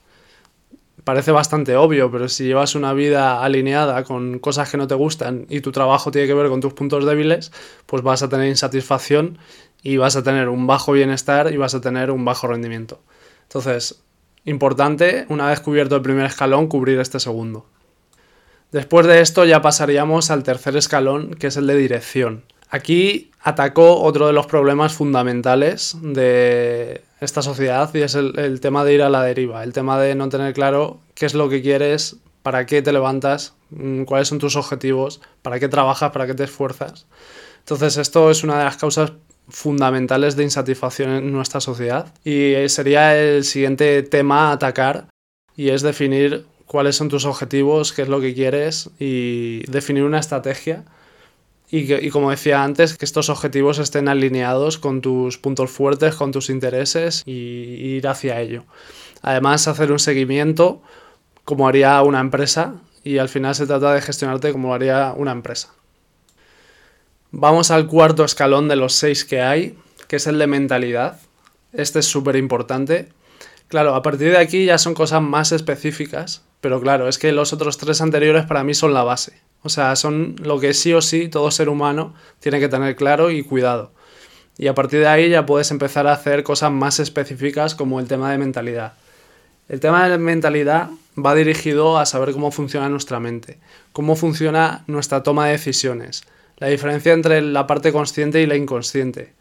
Parece 1.02 1.32
bastante 1.32 1.75
obvio, 1.75 2.10
pero 2.10 2.28
si 2.28 2.44
llevas 2.44 2.75
una 2.75 2.92
vida 2.92 3.42
alineada 3.42 4.04
con 4.04 4.38
cosas 4.38 4.70
que 4.70 4.76
no 4.76 4.87
te 4.87 4.94
gustan 4.94 5.46
y 5.48 5.62
tu 5.62 5.72
trabajo 5.72 6.10
tiene 6.10 6.28
que 6.28 6.34
ver 6.34 6.48
con 6.48 6.60
tus 6.60 6.75
puntos 6.75 7.04
débiles, 7.06 7.50
pues 7.87 8.02
vas 8.02 8.22
a 8.22 8.28
tener 8.28 8.48
insatisfacción 8.48 9.38
y 9.82 9.96
vas 9.96 10.16
a 10.16 10.22
tener 10.22 10.48
un 10.48 10.66
bajo 10.66 10.92
bienestar 10.92 11.52
y 11.52 11.56
vas 11.56 11.75
a 11.75 11.80
tener 11.80 12.10
un 12.10 12.25
bajo 12.25 12.46
rendimiento. 12.46 13.00
Entonces, 13.44 14.02
importante, 14.44 15.26
una 15.28 15.48
vez 15.48 15.60
cubierto 15.60 15.96
el 15.96 16.02
primer 16.02 16.26
escalón, 16.26 16.68
cubrir 16.68 17.00
este 17.00 17.18
segundo. 17.18 17.66
Después 18.72 19.06
de 19.06 19.20
esto 19.20 19.44
ya 19.44 19.62
pasaríamos 19.62 20.30
al 20.30 20.42
tercer 20.42 20.76
escalón, 20.76 21.34
que 21.34 21.46
es 21.46 21.56
el 21.56 21.66
de 21.66 21.76
dirección. 21.76 22.44
Aquí 22.70 23.30
atacó 23.42 24.02
otro 24.02 24.26
de 24.26 24.34
los 24.34 24.46
problemas 24.46 24.92
fundamentales 24.92 25.96
de 26.02 27.02
esta 27.20 27.40
sociedad 27.40 27.92
y 27.94 28.00
es 28.00 28.14
el, 28.14 28.60
tema 28.60 28.84
de 28.84 28.94
ir 28.94 29.02
a 29.02 29.08
la 29.08 29.22
deriva, 29.22 29.64
el 29.64 29.72
tema 29.72 29.98
de 29.98 30.14
no 30.14 30.28
tener 30.28 30.52
claro 30.52 31.00
qué 31.14 31.25
es 31.25 31.34
lo 31.34 31.48
que 31.48 31.62
quieres, 31.62 32.16
para 32.42 32.66
qué 32.66 32.82
te 32.82 32.92
levantas, 32.92 33.54
mm, 33.70 34.04
cuáles 34.04 34.28
son 34.28 34.38
tus 34.38 34.54
objetivos, 34.56 35.20
para 35.42 35.58
qué 35.58 35.68
trabajas, 35.68 36.10
para 36.12 36.26
qué 36.26 36.34
te 36.34 36.44
esfuerzas. 36.44 37.06
Entonces 37.60 37.96
esto 37.96 38.30
es 38.30 38.44
una 38.44 38.58
de 38.58 38.64
las 38.64 38.76
causas 38.76 39.12
fundamentales 39.48 40.37
de 40.37 40.44
insatisfacción 40.44 41.10
en 41.10 41.32
nuestra 41.32 41.60
sociedad 41.60 42.12
y 42.22 42.54
sería 42.68 43.18
el 43.18 43.44
siguiente 43.44 44.02
tema 44.02 44.50
a 44.50 44.52
atacar 44.52 45.08
y 45.56 45.70
es 45.70 45.80
definir 45.80 46.44
cuáles 46.68 46.96
son 46.96 47.08
tus 47.08 47.25
objetivos, 47.25 47.92
qué 47.92 48.02
es 48.02 48.08
lo 48.08 48.20
que 48.20 48.34
quieres 48.34 48.90
y 49.00 49.64
definir 49.70 50.04
una 50.04 50.20
estrategia. 50.20 50.84
Y, 51.70 52.08
como 52.10 52.30
decía 52.30 52.62
antes, 52.62 52.96
que 52.96 53.04
estos 53.04 53.28
objetivos 53.28 53.78
estén 53.78 54.08
alineados 54.08 54.78
con 54.78 55.02
tus 55.02 55.37
puntos 55.37 55.70
fuertes, 55.70 56.14
con 56.14 56.32
tus 56.32 56.48
intereses 56.48 57.22
y, 57.26 57.32
ir 57.32 58.08
hacia 58.08 58.40
ello. 58.40 58.64
Además, 59.20 59.68
hacer 59.68 59.92
un 59.92 59.98
seguimiento 59.98 60.80
como 61.44 61.68
haría 61.68 62.00
una 62.02 62.20
empresa 62.20 62.76
y 63.04 63.18
al 63.18 63.28
final 63.28 63.54
se 63.54 63.66
trata 63.66 63.92
de 63.92 64.00
gestionarte 64.00 64.52
como 64.52 64.72
haría 64.72 65.12
una 65.14 65.32
empresa. 65.32 65.75
Vamos 67.32 67.70
al 67.70 67.87
cuarto 67.87 68.25
escalón 68.25 68.68
de 68.68 68.76
los 68.76 68.94
seis 68.94 69.26
que 69.26 69.42
hay, 69.42 69.78
que 70.06 70.16
es 70.16 70.26
el 70.26 70.38
de 70.38 70.46
mentalidad. 70.46 71.20
Este 71.75 71.98
es 71.98 72.06
súper 72.06 72.37
importante. 72.37 73.08
Claro, 73.68 73.94
a 73.94 74.02
partir 74.02 74.30
de 74.30 74.38
aquí 74.38 74.64
ya 74.64 74.78
son 74.78 74.94
cosas 74.94 75.20
más 75.20 75.52
específicas 75.52 76.47
pero 76.60 76.80
claro, 76.80 77.08
es 77.08 77.18
que 77.18 77.32
los 77.32 77.52
otros 77.52 77.78
tres 77.78 78.00
anteriores 78.00 78.46
para 78.46 78.64
mí 78.64 78.74
son 78.74 78.94
la 78.94 79.04
base. 79.04 79.40
O 79.62 79.68
sea, 79.68 79.94
son 79.96 80.36
lo 80.42 80.60
que 80.60 80.74
sí 80.74 80.92
o 80.92 81.00
sí 81.00 81.28
todo 81.28 81.50
ser 81.50 81.68
humano 81.68 82.14
tiene 82.40 82.60
que 82.60 82.68
tener 82.68 82.96
claro 82.96 83.30
y 83.30 83.42
cuidado. 83.42 83.92
Y 84.56 84.66
a 84.66 84.74
partir 84.74 85.00
de 85.00 85.06
ahí 85.06 85.28
ya 85.28 85.46
puedes 85.46 85.70
empezar 85.70 86.06
a 86.06 86.12
hacer 86.12 86.42
cosas 86.42 86.72
más 86.72 86.98
específicas 86.98 87.74
como 87.74 88.00
el 88.00 88.08
tema 88.08 88.32
de 88.32 88.38
mentalidad. 88.38 88.94
El 89.68 89.80
tema 89.80 90.08
de 90.08 90.18
mentalidad 90.18 90.90
va 91.16 91.34
dirigido 91.34 91.98
a 91.98 92.06
saber 92.06 92.32
cómo 92.32 92.50
funciona 92.50 92.88
nuestra 92.88 93.20
mente, 93.20 93.58
cómo 93.92 94.16
funciona 94.16 94.82
nuestra 94.86 95.22
toma 95.22 95.46
de 95.46 95.52
decisiones, 95.52 96.24
la 96.56 96.68
diferencia 96.68 97.12
entre 97.12 97.42
la 97.42 97.66
parte 97.66 97.92
consciente 97.92 98.40
y 98.40 98.46
la 98.46 98.56
inconsciente, 98.56 99.34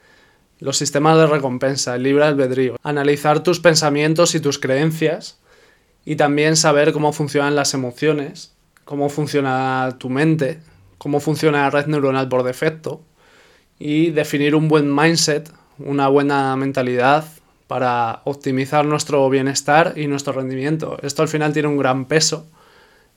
los 0.59 0.77
sistemas 0.77 1.17
de 1.17 1.27
recompensa, 1.27 1.95
el 1.95 2.03
libre 2.03 2.25
albedrío, 2.25 2.75
analizar 2.83 3.41
tus 3.41 3.59
pensamientos 3.59 4.35
y 4.35 4.39
tus 4.39 4.59
creencias 4.59 5.39
y 6.07 6.15
también 6.15 6.55
saber 6.55 6.93
cómo 6.93 7.11
funcionan 7.11 7.57
las 7.57 7.73
emociones, 7.73 8.53
cómo 8.85 9.09
funciona 9.09 9.97
tu 9.99 10.09
mente, 10.09 10.61
cómo 10.97 11.19
funciona 11.19 11.63
la 11.63 11.69
red 11.69 11.87
neuronal 11.87 12.29
por 12.29 12.43
defecto 12.43 13.01
y 13.77 14.11
definir 14.11 14.55
un 14.55 14.69
buen 14.69 14.95
mindset, 14.95 15.51
una 15.79 16.07
buena 16.07 16.55
mentalidad 16.55 17.25
para 17.67 18.21
optimizar 18.23 18.85
nuestro 18.85 19.29
bienestar 19.29 19.95
y 19.97 20.07
nuestro 20.07 20.31
rendimiento. 20.31 20.97
Esto 21.03 21.23
al 21.23 21.27
final 21.27 21.51
tiene 21.51 21.67
un 21.67 21.77
gran 21.77 22.05
peso 22.05 22.47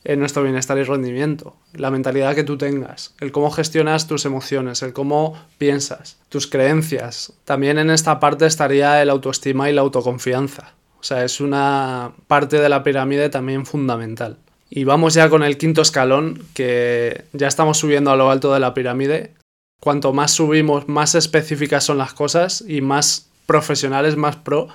en 0.02 0.18
nuestro 0.18 0.42
bienestar 0.42 0.76
y 0.76 0.82
rendimiento. 0.82 1.54
La 1.72 1.92
mentalidad 1.92 2.34
que 2.34 2.42
tú 2.42 2.58
tengas, 2.58 3.14
el 3.20 3.30
cómo 3.30 3.52
gestionas 3.52 4.08
tus 4.08 4.24
emociones, 4.24 4.82
el 4.82 4.92
cómo 4.92 5.40
piensas, 5.58 6.18
tus 6.28 6.48
creencias. 6.48 7.34
También 7.44 7.78
en 7.78 7.88
esta 7.88 8.18
parte 8.18 8.46
estaría 8.46 9.00
el 9.00 9.10
autoestima 9.10 9.70
y 9.70 9.74
la 9.74 9.82
autoconfianza. 9.82 10.74
O 11.00 11.02
sea, 11.02 11.24
es 11.24 11.40
una 11.40 12.12
parte 12.26 12.60
de 12.60 12.68
la 12.68 12.82
pirámide 12.82 13.30
también 13.30 13.64
fundamental. 13.64 14.36
Y 14.68 14.84
vamos 14.84 15.14
ya 15.14 15.28
con 15.28 15.42
el 15.42 15.58
quinto 15.58 15.82
escalón, 15.82 16.44
que 16.54 17.24
ya 17.32 17.48
estamos 17.48 17.78
subiendo 17.78 18.10
a 18.10 18.16
lo 18.16 18.30
alto 18.30 18.52
de 18.52 18.60
la 18.60 18.74
pirámide. 18.74 19.34
Cuanto 19.80 20.12
más 20.12 20.30
subimos, 20.32 20.88
más 20.88 21.14
específicas 21.14 21.84
son 21.84 21.98
las 21.98 22.12
cosas 22.12 22.62
y 22.66 22.82
más 22.82 23.30
profesionales, 23.46 24.16
más 24.16 24.36
pro. 24.36 24.68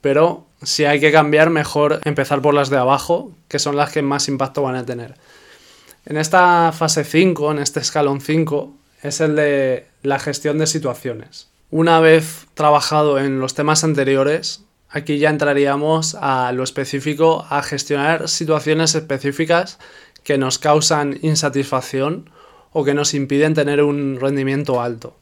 Pero 0.00 0.46
si 0.62 0.84
hay 0.84 0.98
que 0.98 1.12
cambiar, 1.12 1.50
mejor 1.50 2.00
empezar 2.04 2.40
por 2.40 2.54
las 2.54 2.70
de 2.70 2.78
abajo, 2.78 3.32
que 3.48 3.58
son 3.58 3.76
las 3.76 3.92
que 3.92 4.02
más 4.02 4.28
impacto 4.28 4.62
van 4.62 4.76
a 4.76 4.86
tener. 4.86 5.14
En 6.06 6.16
esta 6.16 6.72
fase 6.72 7.04
5, 7.04 7.52
en 7.52 7.58
este 7.58 7.80
escalón 7.80 8.20
5, 8.20 8.72
es 9.02 9.20
el 9.20 9.36
de 9.36 9.86
la 10.02 10.18
gestión 10.18 10.58
de 10.58 10.66
situaciones. 10.66 11.48
Una 11.70 12.00
vez 12.00 12.46
trabajado 12.54 13.18
en 13.18 13.40
los 13.40 13.54
temas 13.54 13.84
anteriores, 13.84 14.62
Aquí 14.88 15.18
ya 15.18 15.30
entraríamos 15.30 16.14
a 16.14 16.52
lo 16.52 16.62
específico, 16.62 17.44
a 17.50 17.62
gestionar 17.62 18.28
situaciones 18.28 18.94
específicas 18.94 19.78
que 20.22 20.38
nos 20.38 20.58
causan 20.58 21.18
insatisfacción 21.22 22.30
o 22.72 22.84
que 22.84 22.94
nos 22.94 23.14
impiden 23.14 23.54
tener 23.54 23.82
un 23.82 24.18
rendimiento 24.20 24.80
alto. 24.80 25.16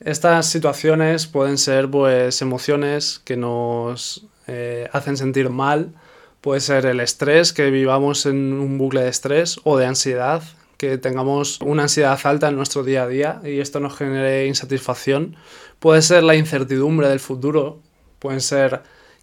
Estas 0.00 0.46
situaciones 0.46 1.26
pueden 1.26 1.58
ser 1.58 1.90
pues 1.90 2.40
emociones 2.40 3.20
que 3.24 3.36
nos 3.36 4.26
eh, 4.46 4.88
hacen 4.92 5.16
sentir 5.16 5.50
mal, 5.50 5.92
puede 6.40 6.60
ser 6.60 6.86
el 6.86 7.00
estrés, 7.00 7.52
que 7.52 7.70
vivamos 7.70 8.24
en 8.24 8.54
un 8.54 8.78
bucle 8.78 9.02
de 9.02 9.10
estrés 9.10 9.60
o 9.64 9.76
de 9.76 9.86
ansiedad, 9.86 10.42
que 10.78 10.96
tengamos 10.96 11.60
una 11.60 11.82
ansiedad 11.82 12.18
alta 12.24 12.48
en 12.48 12.56
nuestro 12.56 12.82
día 12.82 13.02
a 13.02 13.08
día 13.08 13.40
y 13.44 13.60
esto 13.60 13.80
nos 13.80 13.96
genere 13.96 14.46
insatisfacción. 14.46 15.36
Puede 15.78 16.00
ser 16.00 16.22
la 16.22 16.34
incertidumbre 16.34 17.08
del 17.08 17.20
futuro, 17.20 17.80
Pueden 18.20 18.40
ser 18.40 18.82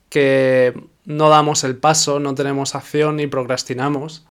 que 0.10 0.74
no 1.06 1.30
damos 1.30 1.64
el 1.64 1.78
paso, 1.78 2.20
no 2.20 2.36
tenemos 2.36 2.76
acción 2.76 3.22
y 3.22 3.28
procrastinamos. 3.28 4.28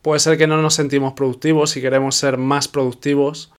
Puede 0.00 0.20
ser 0.20 0.38
que 0.38 0.46
no 0.46 0.62
nos 0.62 0.74
sentimos 0.74 1.12
productivos 1.12 1.76
y 1.76 1.82
queremos 1.82 2.14
ser 2.14 2.38
más 2.38 2.68
productivos. 2.68 3.52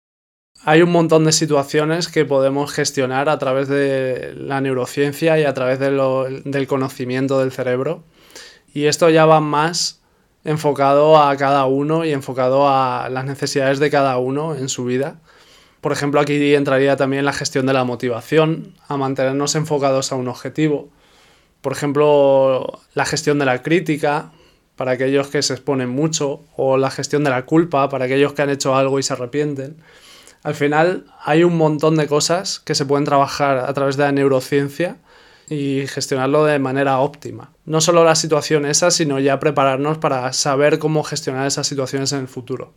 Hay 0.63 0.81
un 0.81 0.91
montón 0.91 1.25
de 1.25 1.31
situaciones 1.31 2.07
que 2.07 2.25
podemos 2.25 2.71
gestionar 2.71 3.29
a 3.29 3.37
través 3.37 3.67
de 3.67 4.33
la 4.35 4.61
neurociencia 4.61 5.39
y 5.39 5.43
a 5.43 5.53
través 5.53 5.79
del 5.79 6.67
conocimiento 6.67 7.39
del 7.39 7.51
cerebro. 7.51 8.03
Y 8.73 8.85
esto 8.85 9.09
ya 9.09 9.25
va 9.25 9.39
más 9.39 10.01
enfocado 10.43 11.21
a 11.21 11.35
cada 11.37 11.65
uno 11.65 12.05
y 12.05 12.11
enfocado 12.11 12.67
a 12.67 13.09
las 13.09 13.25
necesidades 13.25 13.79
de 13.79 13.91
cada 13.91 14.17
uno 14.17 14.55
en 14.55 14.69
su 14.69 14.85
vida. 14.85 15.19
Por 15.81 15.91
ejemplo, 15.91 16.19
aquí 16.19 16.53
entraría 16.53 16.95
también 16.95 17.25
la 17.25 17.33
gestión 17.33 17.65
de 17.65 17.73
la 17.73 17.83
motivación, 17.83 18.75
a 18.87 18.97
mantenernos 18.97 19.55
enfocados 19.55 20.11
a 20.11 20.15
un 20.15 20.27
objetivo. 20.27 20.89
Por 21.61 21.73
ejemplo, 21.73 22.79
la 22.93 23.05
gestión 23.05 23.39
de 23.39 23.45
la 23.45 23.63
crítica, 23.63 24.31
para 24.75 24.91
aquellos 24.91 25.27
que 25.27 25.41
se 25.41 25.53
exponen 25.53 25.89
mucho, 25.89 26.41
o 26.55 26.77
la 26.77 26.91
gestión 26.91 27.23
de 27.23 27.31
la 27.31 27.45
culpa, 27.45 27.89
para 27.89 28.05
aquellos 28.05 28.33
que 28.33 28.43
han 28.43 28.51
hecho 28.51 28.75
algo 28.75 28.99
y 28.99 29.03
se 29.03 29.13
arrepienten. 29.13 29.77
Al 30.43 30.55
final 30.55 31.05
hay 31.23 31.43
un 31.43 31.57
montón 31.57 31.97
de 31.97 32.07
cosas 32.07 32.59
que 32.59 32.75
se 32.75 32.85
pueden 32.85 33.05
trabajar 33.05 33.57
a 33.57 33.73
través 33.73 33.97
de 33.97 34.03
la 34.03 34.11
neurociencia 34.11 34.97
y 35.49 35.85
gestionarlo 35.87 36.45
de 36.45 36.59
manera 36.59 36.99
óptima. 36.99 37.51
No 37.65 37.81
solo 37.81 38.05
la 38.05 38.15
situación 38.15 38.65
esa, 38.65 38.89
sino 38.89 39.19
ya 39.19 39.39
prepararnos 39.39 39.97
para 39.97 40.31
saber 40.33 40.79
cómo 40.79 41.03
gestionar 41.03 41.45
esas 41.45 41.67
situaciones 41.67 42.13
en 42.13 42.19
el 42.21 42.27
futuro. 42.27 42.73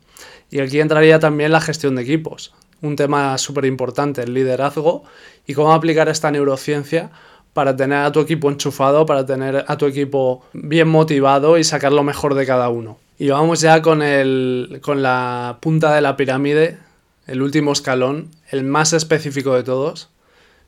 Y 0.50 0.60
aquí 0.60 0.80
entraría 0.80 1.20
también 1.20 1.52
la 1.52 1.60
gestión 1.60 1.94
de 1.94 2.02
equipos, 2.02 2.52
un 2.82 2.96
tema 2.96 3.36
súper 3.38 3.64
importante, 3.64 4.22
el 4.22 4.34
liderazgo 4.34 5.04
y 5.46 5.54
cómo 5.54 5.72
aplicar 5.72 6.08
esta 6.08 6.30
neurociencia 6.30 7.10
para 7.52 7.76
tener 7.76 7.98
a 7.98 8.12
tu 8.12 8.20
equipo 8.20 8.50
enchufado, 8.50 9.06
para 9.06 9.24
tener 9.24 9.64
a 9.66 9.78
tu 9.78 9.86
equipo 9.86 10.44
bien 10.52 10.88
motivado 10.88 11.56
y 11.56 11.64
sacar 11.64 11.92
lo 11.92 12.02
mejor 12.02 12.34
de 12.34 12.46
cada 12.46 12.68
uno. 12.68 12.98
Y 13.18 13.28
vamos 13.28 13.60
ya 13.60 13.80
con, 13.80 14.02
el, 14.02 14.80
con 14.82 15.02
la 15.02 15.58
punta 15.60 15.94
de 15.94 16.00
la 16.00 16.16
pirámide, 16.16 16.78
el 17.26 17.42
último 17.42 17.72
escalón, 17.72 18.30
el 18.50 18.64
más 18.64 18.92
específico 18.92 19.54
de 19.54 19.62
todos, 19.62 20.10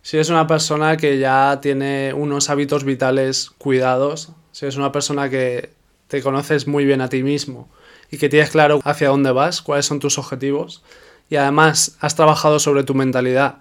si 0.06 0.16
eres 0.16 0.30
una 0.30 0.46
persona 0.46 0.96
que 0.96 1.18
ya 1.18 1.58
tiene 1.60 2.14
unos 2.14 2.48
hábitos 2.48 2.84
vitales 2.84 3.50
cuidados, 3.58 4.30
si 4.52 4.64
eres 4.64 4.76
una 4.76 4.92
persona 4.92 5.28
que 5.28 5.70
te 6.06 6.22
conoces 6.22 6.68
muy 6.68 6.84
bien 6.84 7.00
a 7.00 7.08
ti 7.08 7.24
mismo 7.24 7.68
y 8.08 8.18
que 8.18 8.28
tienes 8.28 8.50
claro 8.50 8.78
hacia 8.84 9.08
dónde 9.08 9.32
vas, 9.32 9.62
cuáles 9.62 9.86
son 9.86 9.98
tus 9.98 10.16
objetivos, 10.16 10.84
y 11.28 11.36
además 11.36 11.96
has 12.00 12.14
trabajado 12.14 12.58
sobre 12.58 12.84
tu 12.84 12.94
mentalidad 12.94 13.56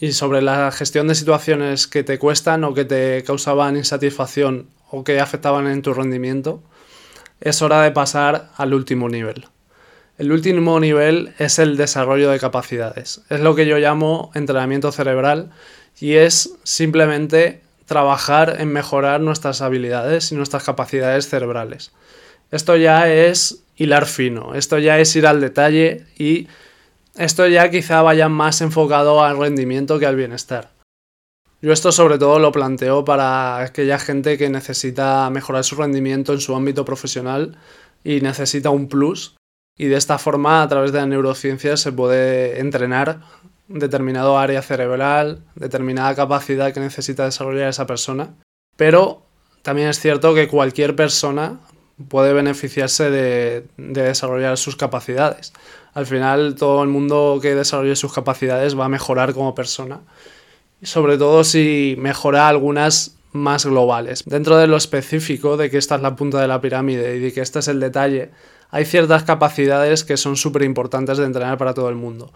y 0.00 0.12
sobre 0.12 0.42
la 0.42 0.70
gestión 0.70 1.08
de 1.08 1.14
situaciones 1.14 1.86
que 1.86 2.04
te 2.04 2.18
cuestan 2.18 2.64
o 2.64 2.74
que 2.74 2.84
te 2.84 3.24
causaban 3.24 3.76
insatisfacción 3.76 4.68
o 4.90 5.04
que 5.04 5.20
afectaban 5.20 5.66
en 5.66 5.82
tu 5.82 5.92
rendimiento, 5.92 6.62
es 7.40 7.62
hora 7.62 7.82
de 7.82 7.90
pasar 7.90 8.50
al 8.56 8.74
último 8.74 9.08
nivel. 9.08 9.46
El 10.18 10.32
último 10.32 10.80
nivel 10.80 11.32
es 11.38 11.58
el 11.58 11.76
desarrollo 11.76 12.30
de 12.30 12.40
capacidades. 12.40 13.20
Es 13.28 13.40
lo 13.40 13.54
que 13.54 13.66
yo 13.66 13.78
llamo 13.78 14.32
entrenamiento 14.34 14.90
cerebral 14.90 15.50
y 16.00 16.14
es 16.14 16.54
simplemente 16.64 17.62
trabajar 17.86 18.56
en 18.58 18.68
mejorar 18.68 19.20
nuestras 19.20 19.62
habilidades 19.62 20.32
y 20.32 20.34
nuestras 20.34 20.64
capacidades 20.64 21.28
cerebrales. 21.28 21.92
Esto 22.50 22.76
ya 22.76 23.10
es 23.12 23.62
hilar 23.76 24.06
fino, 24.06 24.54
esto 24.54 24.78
ya 24.78 24.98
es 24.98 25.14
ir 25.14 25.26
al 25.26 25.40
detalle 25.40 26.04
y 26.18 26.48
esto 27.18 27.46
ya 27.48 27.70
quizá 27.70 28.00
vaya 28.02 28.28
más 28.28 28.60
enfocado 28.60 29.22
al 29.22 29.38
rendimiento 29.38 29.98
que 29.98 30.06
al 30.06 30.16
bienestar. 30.16 30.70
Yo 31.60 31.72
esto 31.72 31.90
sobre 31.90 32.18
todo 32.18 32.38
lo 32.38 32.52
planteo 32.52 33.04
para 33.04 33.58
aquella 33.58 33.98
gente 33.98 34.38
que 34.38 34.48
necesita 34.48 35.28
mejorar 35.30 35.64
su 35.64 35.74
rendimiento 35.74 36.32
en 36.32 36.40
su 36.40 36.54
ámbito 36.54 36.84
profesional 36.84 37.58
y 38.04 38.20
necesita 38.20 38.70
un 38.70 38.88
plus. 38.88 39.36
Y 39.76 39.86
de 39.86 39.96
esta 39.96 40.18
forma, 40.18 40.62
a 40.62 40.68
través 40.68 40.92
de 40.92 41.00
la 41.00 41.06
neurociencia, 41.06 41.76
se 41.76 41.90
puede 41.92 42.60
entrenar 42.60 43.20
determinado 43.66 44.38
área 44.38 44.62
cerebral, 44.62 45.42
determinada 45.56 46.14
capacidad 46.14 46.72
que 46.72 46.80
necesita 46.80 47.24
desarrollar 47.24 47.68
esa 47.68 47.86
persona. 47.86 48.34
Pero 48.76 49.26
también 49.62 49.88
es 49.88 49.98
cierto 49.98 50.34
que 50.34 50.48
cualquier 50.48 50.94
persona 50.94 51.58
puede 52.08 52.32
beneficiarse 52.32 53.10
de, 53.10 53.64
desarrollar 53.76 54.56
sus 54.56 54.76
capacidades. 54.76 55.52
Al 55.94 56.06
final, 56.06 56.54
todo 56.54 56.82
el 56.82 56.88
mundo 56.88 57.38
que 57.42 57.54
desarrolle 57.54 57.96
sus 57.96 58.12
capacidades 58.12 58.78
va 58.78 58.84
a 58.84 58.88
mejorar 58.88 59.34
como 59.34 59.54
persona. 59.54 60.00
Sobre 60.82 61.18
todo 61.18 61.42
si 61.42 61.96
mejora 61.98 62.48
algunas 62.48 63.16
más 63.32 63.66
globales. 63.66 64.22
Dentro 64.26 64.56
de 64.56 64.68
lo 64.68 64.76
específico, 64.76 65.56
de 65.56 65.70
que 65.70 65.78
esta 65.78 65.96
es 65.96 66.02
la 66.02 66.14
punta 66.14 66.40
de 66.40 66.48
la 66.48 66.60
pirámide 66.60 67.16
y 67.16 67.20
de 67.20 67.32
que 67.32 67.40
este 67.40 67.58
es 67.58 67.68
el 67.68 67.80
detalle, 67.80 68.30
hay 68.70 68.84
ciertas 68.84 69.24
capacidades 69.24 70.04
que 70.04 70.16
son 70.16 70.36
súper 70.36 70.62
importantes 70.62 71.18
de 71.18 71.24
entrenar 71.24 71.58
para 71.58 71.74
todo 71.74 71.88
el 71.88 71.96
mundo 71.96 72.30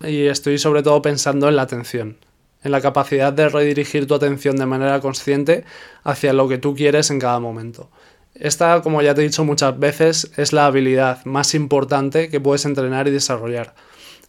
y 0.00 0.26
estoy 0.26 0.58
sobre 0.58 0.82
todo 0.82 1.02
pensando 1.02 1.48
en 1.48 1.56
la 1.56 1.62
atención, 1.62 2.16
en 2.62 2.72
la 2.72 2.80
capacidad 2.80 3.32
de 3.32 3.48
redirigir 3.48 4.06
tu 4.06 4.14
atención 4.14 4.56
de 4.56 4.66
manera 4.66 5.00
consciente 5.00 5.64
hacia 6.02 6.32
lo 6.32 6.48
que 6.48 6.58
tú 6.58 6.74
quieres 6.74 7.10
en 7.10 7.20
cada 7.20 7.38
momento. 7.38 7.88
Esta, 8.34 8.82
como 8.82 9.00
ya 9.00 9.14
te 9.14 9.20
he 9.20 9.24
dicho 9.24 9.44
muchas 9.44 9.78
veces, 9.78 10.30
es 10.36 10.52
la 10.52 10.66
habilidad 10.66 11.24
más 11.24 11.54
importante 11.54 12.28
que 12.28 12.40
puedes 12.40 12.64
entrenar 12.64 13.06
y 13.08 13.12
desarrollar. 13.12 13.74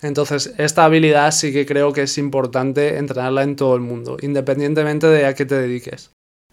Entonces, 0.02 0.54
esta 0.58 0.86
habilidad 0.86 1.32
sí 1.32 1.52
que 1.52 1.66
creo 1.66 1.92
que 1.94 2.04
es 2.04 2.18
importante 2.18 2.98
entrenarla 2.98 3.44
en 3.44 3.56
todo 3.56 3.76
el 3.76 3.82
mundo, 3.82 4.18
independientemente 4.22 5.08
de 5.08 5.26
a 5.26 5.34
qué 5.34 5.46
te 5.46 5.56
dediques. 5.56 6.12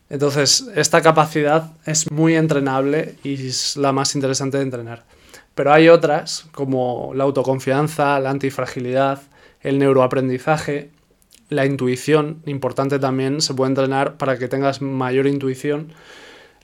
Entonces, 0.09 0.69
esta 0.75 1.03
capacidad 1.03 1.73
es 1.87 2.11
muy 2.11 2.35
entrenable 2.35 3.17
y 3.23 3.47
es 3.47 3.77
la 3.77 3.93
más 3.93 4.15
interesante 4.15 4.59
de 4.59 4.65
entrenar. 4.65 5.05
Pero 5.55 5.73
hay 5.73 5.89
otras, 5.89 6.47
como 6.53 7.13
la 7.15 7.25
autoconfianza, 7.25 8.19
la 8.21 8.31
antifragilidad, 8.31 9.23
el 9.61 9.79
neuroaprendizaje, 9.79 10.91
la 11.49 11.67
intuición, 11.67 12.43
importante 12.47 12.99
también, 12.99 13.41
se 13.41 13.55
puede 13.55 13.71
entrenar 13.71 14.17
para 14.17 14.39
que 14.39 14.49
tengas 14.49 14.81
mayor 14.81 15.27
intuición. 15.27 15.93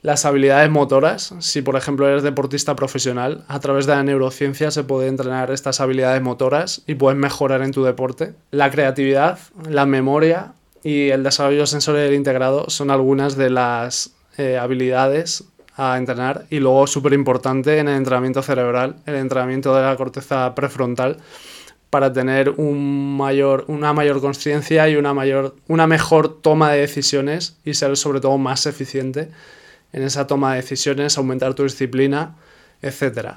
Las 0.01 0.25
habilidades 0.25 0.71
motoras, 0.71 1.35
si 1.41 1.61
por 1.61 1.75
ejemplo 1.75 2.09
eres 2.09 2.23
deportista 2.23 2.77
profesional, 2.77 3.45
a 3.49 3.59
través 3.59 3.87
de 3.87 3.95
la 3.95 4.05
neurociencia 4.05 4.71
se 4.71 4.85
puede 4.85 5.09
entrenar 5.09 5.51
estas 5.51 5.81
habilidades 5.81 6.23
motoras 6.23 6.83
y 6.87 6.95
puedes 6.95 7.19
mejorar 7.19 7.63
en 7.63 7.73
tu 7.73 7.83
deporte. 7.83 8.35
La 8.53 8.71
creatividad, 8.71 9.39
la 9.69 9.87
memoria 9.87 10.53
y 10.85 11.09
el 11.09 11.25
desarrollo 11.25 11.67
sensorial 11.67 12.15
integrado 12.15 12.71
son 12.71 12.93
algunas 12.93 13.37
de 13.37 13.51
las 13.51 14.13
eh, 14.37 14.57
habilidades 14.57 15.45
a 15.77 15.97
entrenar. 15.99 16.47
Y 16.49 16.61
luego, 16.61 16.87
súper 16.87 17.13
importante 17.13 17.79
en 17.79 17.89
el 17.89 17.97
entrenamiento 17.97 18.43
cerebral, 18.43 18.97
el 19.07 19.17
entrenamiento 19.17 19.75
de 19.75 19.83
la 19.83 19.97
corteza 19.97 20.55
prefrontal, 20.55 21.19
para 21.91 22.13
tener 22.13 22.51
un 22.51 23.17
mayor, 23.17 23.65
una 23.67 23.93
mayor 23.93 24.21
conciencia 24.21 24.89
y 24.89 24.97
una, 24.97 25.15
mayor, 25.15 25.57
una 25.69 25.87
mejor 25.87 26.41
toma 26.41 26.71
de 26.71 26.81
decisiones 26.81 27.57
y 27.65 27.75
ser 27.75 27.97
sobre 27.97 28.21
todo 28.21 28.37
más 28.39 28.67
eficiente 28.67 29.31
en 29.93 30.03
esa 30.03 30.27
toma 30.27 30.53
de 30.53 30.63
decisiones, 30.63 31.19
aumentar 31.19 31.55
tu 31.55 31.63
disciplina, 31.65 32.37
etc. 32.83 33.37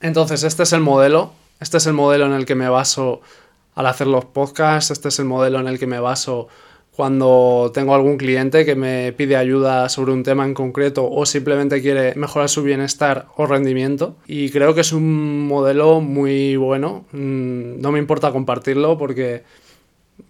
Entonces, 0.00 0.42
este 0.42 0.64
es 0.64 0.72
el 0.72 0.80
modelo, 0.80 1.32
este 1.60 1.76
es 1.76 1.86
el 1.86 1.92
modelo 1.92 2.26
en 2.26 2.32
el 2.32 2.46
que 2.46 2.54
me 2.54 2.68
baso 2.68 3.20
al 3.74 3.86
hacer 3.86 4.06
los 4.06 4.24
podcasts, 4.24 4.90
este 4.90 5.08
es 5.08 5.18
el 5.18 5.24
modelo 5.24 5.60
en 5.60 5.66
el 5.66 5.78
que 5.78 5.86
me 5.86 6.00
baso 6.00 6.48
cuando 6.96 7.72
tengo 7.74 7.94
algún 7.94 8.16
cliente 8.16 8.64
que 8.64 8.76
me 8.76 9.12
pide 9.12 9.36
ayuda 9.36 9.88
sobre 9.88 10.12
un 10.12 10.22
tema 10.22 10.44
en 10.44 10.54
concreto 10.54 11.10
o 11.10 11.26
simplemente 11.26 11.82
quiere 11.82 12.14
mejorar 12.14 12.48
su 12.48 12.62
bienestar 12.62 13.26
o 13.36 13.46
rendimiento. 13.46 14.16
Y 14.26 14.50
creo 14.50 14.74
que 14.74 14.82
es 14.82 14.92
un 14.92 15.48
modelo 15.48 16.00
muy 16.00 16.54
bueno. 16.54 17.04
Mm, 17.10 17.80
no 17.80 17.90
me 17.90 17.98
importa 17.98 18.30
compartirlo 18.30 18.96
porque 18.96 19.42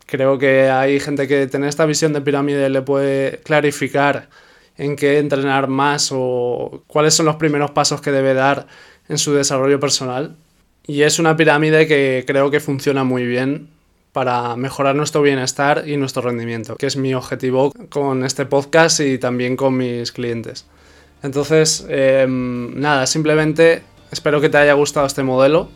creo 0.06 0.38
que 0.38 0.70
hay 0.70 1.00
gente 1.00 1.28
que 1.28 1.46
tener 1.48 1.68
esta 1.68 1.84
visión 1.84 2.14
de 2.14 2.22
pirámide 2.22 2.70
le 2.70 2.80
puede 2.80 3.40
clarificar 3.40 4.30
en 4.76 4.96
qué 4.96 5.18
entrenar 5.18 5.68
más 5.68 6.10
o 6.12 6.82
cuáles 6.86 7.14
son 7.14 7.26
los 7.26 7.36
primeros 7.36 7.70
pasos 7.70 8.00
que 8.00 8.10
debe 8.10 8.34
dar 8.34 8.66
en 9.08 9.18
su 9.18 9.32
desarrollo 9.32 9.80
personal. 9.80 10.36
Y 10.86 11.02
es 11.02 11.18
una 11.18 11.36
pirámide 11.36 11.86
que 11.86 12.24
creo 12.26 12.50
que 12.50 12.60
funciona 12.60 13.04
muy 13.04 13.26
bien 13.26 13.68
para 14.12 14.54
mejorar 14.56 14.94
nuestro 14.94 15.22
bienestar 15.22 15.84
y 15.88 15.96
nuestro 15.96 16.22
rendimiento, 16.22 16.76
que 16.76 16.86
es 16.86 16.96
mi 16.96 17.14
objetivo 17.14 17.72
con 17.88 18.24
este 18.24 18.46
podcast 18.46 19.00
y 19.00 19.18
también 19.18 19.56
con 19.56 19.76
mis 19.76 20.12
clientes. 20.12 20.66
Entonces, 21.22 21.84
em, 21.88 22.78
nada, 22.78 23.06
simplemente 23.06 23.82
espero 24.12 24.40
que 24.40 24.50
te 24.50 24.58
haya 24.58 24.74
gustado 24.74 25.06
este 25.06 25.22
modelo. 25.22 25.68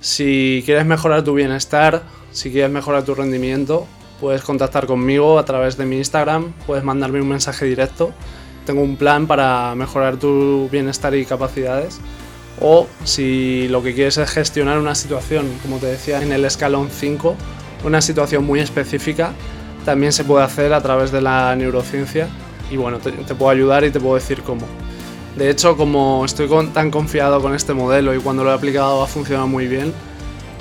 Si 0.00 0.62
quieres 0.64 0.86
mejorar 0.86 1.22
tu 1.22 1.34
bienestar, 1.34 2.02
si 2.32 2.50
quieres 2.50 2.70
mejorar 2.70 3.04
tu 3.04 3.14
rendimiento, 3.14 3.86
puedes 4.20 4.42
contactar 4.42 4.86
conmigo 4.86 5.38
a 5.38 5.44
través 5.44 5.76
de 5.76 5.86
mi 5.86 5.96
Instagram, 5.96 6.52
puedes 6.66 6.84
mandarme 6.84 7.20
un 7.20 7.28
mensaje 7.28 7.64
directo. 7.64 8.12
Tengo 8.66 8.82
un 8.82 8.96
plan 8.96 9.26
para 9.26 9.74
mejorar 9.74 10.16
tu 10.16 10.68
bienestar 10.70 11.14
y 11.14 11.24
capacidades. 11.24 12.00
O 12.60 12.86
si 13.04 13.68
lo 13.68 13.82
que 13.82 13.94
quieres 13.94 14.18
es 14.18 14.30
gestionar 14.30 14.78
una 14.78 14.94
situación, 14.94 15.48
como 15.62 15.78
te 15.78 15.86
decía, 15.86 16.22
en 16.22 16.32
el 16.32 16.44
escalón 16.44 16.88
5, 16.90 17.36
una 17.84 18.00
situación 18.02 18.44
muy 18.44 18.60
específica, 18.60 19.32
también 19.84 20.12
se 20.12 20.24
puede 20.24 20.44
hacer 20.44 20.72
a 20.72 20.82
través 20.82 21.12
de 21.12 21.20
la 21.20 21.54
neurociencia 21.56 22.28
y 22.70 22.76
bueno, 22.76 22.98
te, 22.98 23.12
puedo 23.12 23.50
ayudar 23.50 23.84
y 23.84 23.90
te 23.90 24.00
puedo 24.00 24.16
decir 24.16 24.42
cómo. 24.42 24.66
De 25.36 25.50
hecho, 25.50 25.76
como 25.76 26.24
estoy 26.24 26.48
tan 26.74 26.90
confiado 26.90 27.40
con 27.40 27.54
este 27.54 27.72
modelo 27.72 28.14
y 28.14 28.18
cuando 28.18 28.44
lo 28.44 28.50
he 28.50 28.54
aplicado 28.54 29.02
ha 29.02 29.06
funcionado 29.06 29.46
muy 29.46 29.68
bien, 29.68 29.94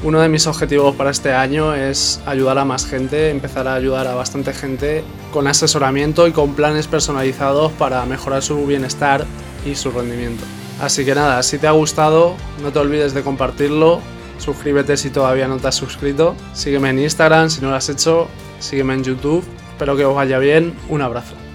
uno 0.04 0.20
de 0.20 0.30
mis 0.30 0.48
objetivos 0.48 0.96
para 0.96 1.10
este 1.10 1.34
año 1.34 1.74
es 1.74 2.22
ayudar 2.26 2.58
a 2.60 2.66
más 2.66 2.86
gente, 2.86 3.30
empezar 3.30 3.68
a 3.68 3.74
ayudar 3.74 4.08
a 4.08 4.16
bastante 4.16 4.54
gente 4.54 5.04
con 5.32 5.48
asesoramiento 5.48 6.28
y 6.28 6.32
con 6.32 6.54
planes 6.54 6.88
personalizados 6.88 7.72
para 7.74 8.06
mejorar 8.06 8.44
su 8.44 8.66
bienestar 8.66 9.26
y 9.66 9.76
su 9.76 9.92
rendimiento. 9.92 10.44
Así 10.82 11.04
que 11.04 11.16
nada, 11.16 11.42
si 11.42 11.58
te 11.58 11.68
ha 11.68 11.72
gustado, 11.72 12.36
no 12.62 12.72
te 12.72 12.80
olvides 12.80 13.14
de 13.14 13.24
compartirlo, 13.24 14.00
suscríbete 14.38 14.98
si 14.98 15.10
todavía 15.10 15.48
no 15.48 15.58
te 15.58 15.68
has 15.68 15.76
suscrito, 15.76 16.36
sígueme 16.54 16.92
en 16.92 17.00
Instagram 17.00 17.50
si 17.50 17.62
no 17.62 17.70
lo 17.70 17.76
has 17.76 17.90
hecho, 17.90 18.28
sígueme 18.60 18.94
en 18.94 19.04
YouTube, 19.04 19.44
espero 19.72 19.98
que 19.98 20.06
os 20.06 20.16
vaya 20.16 20.38
bien, 20.38 20.76
un 20.90 21.02
abrazo. 21.02 21.47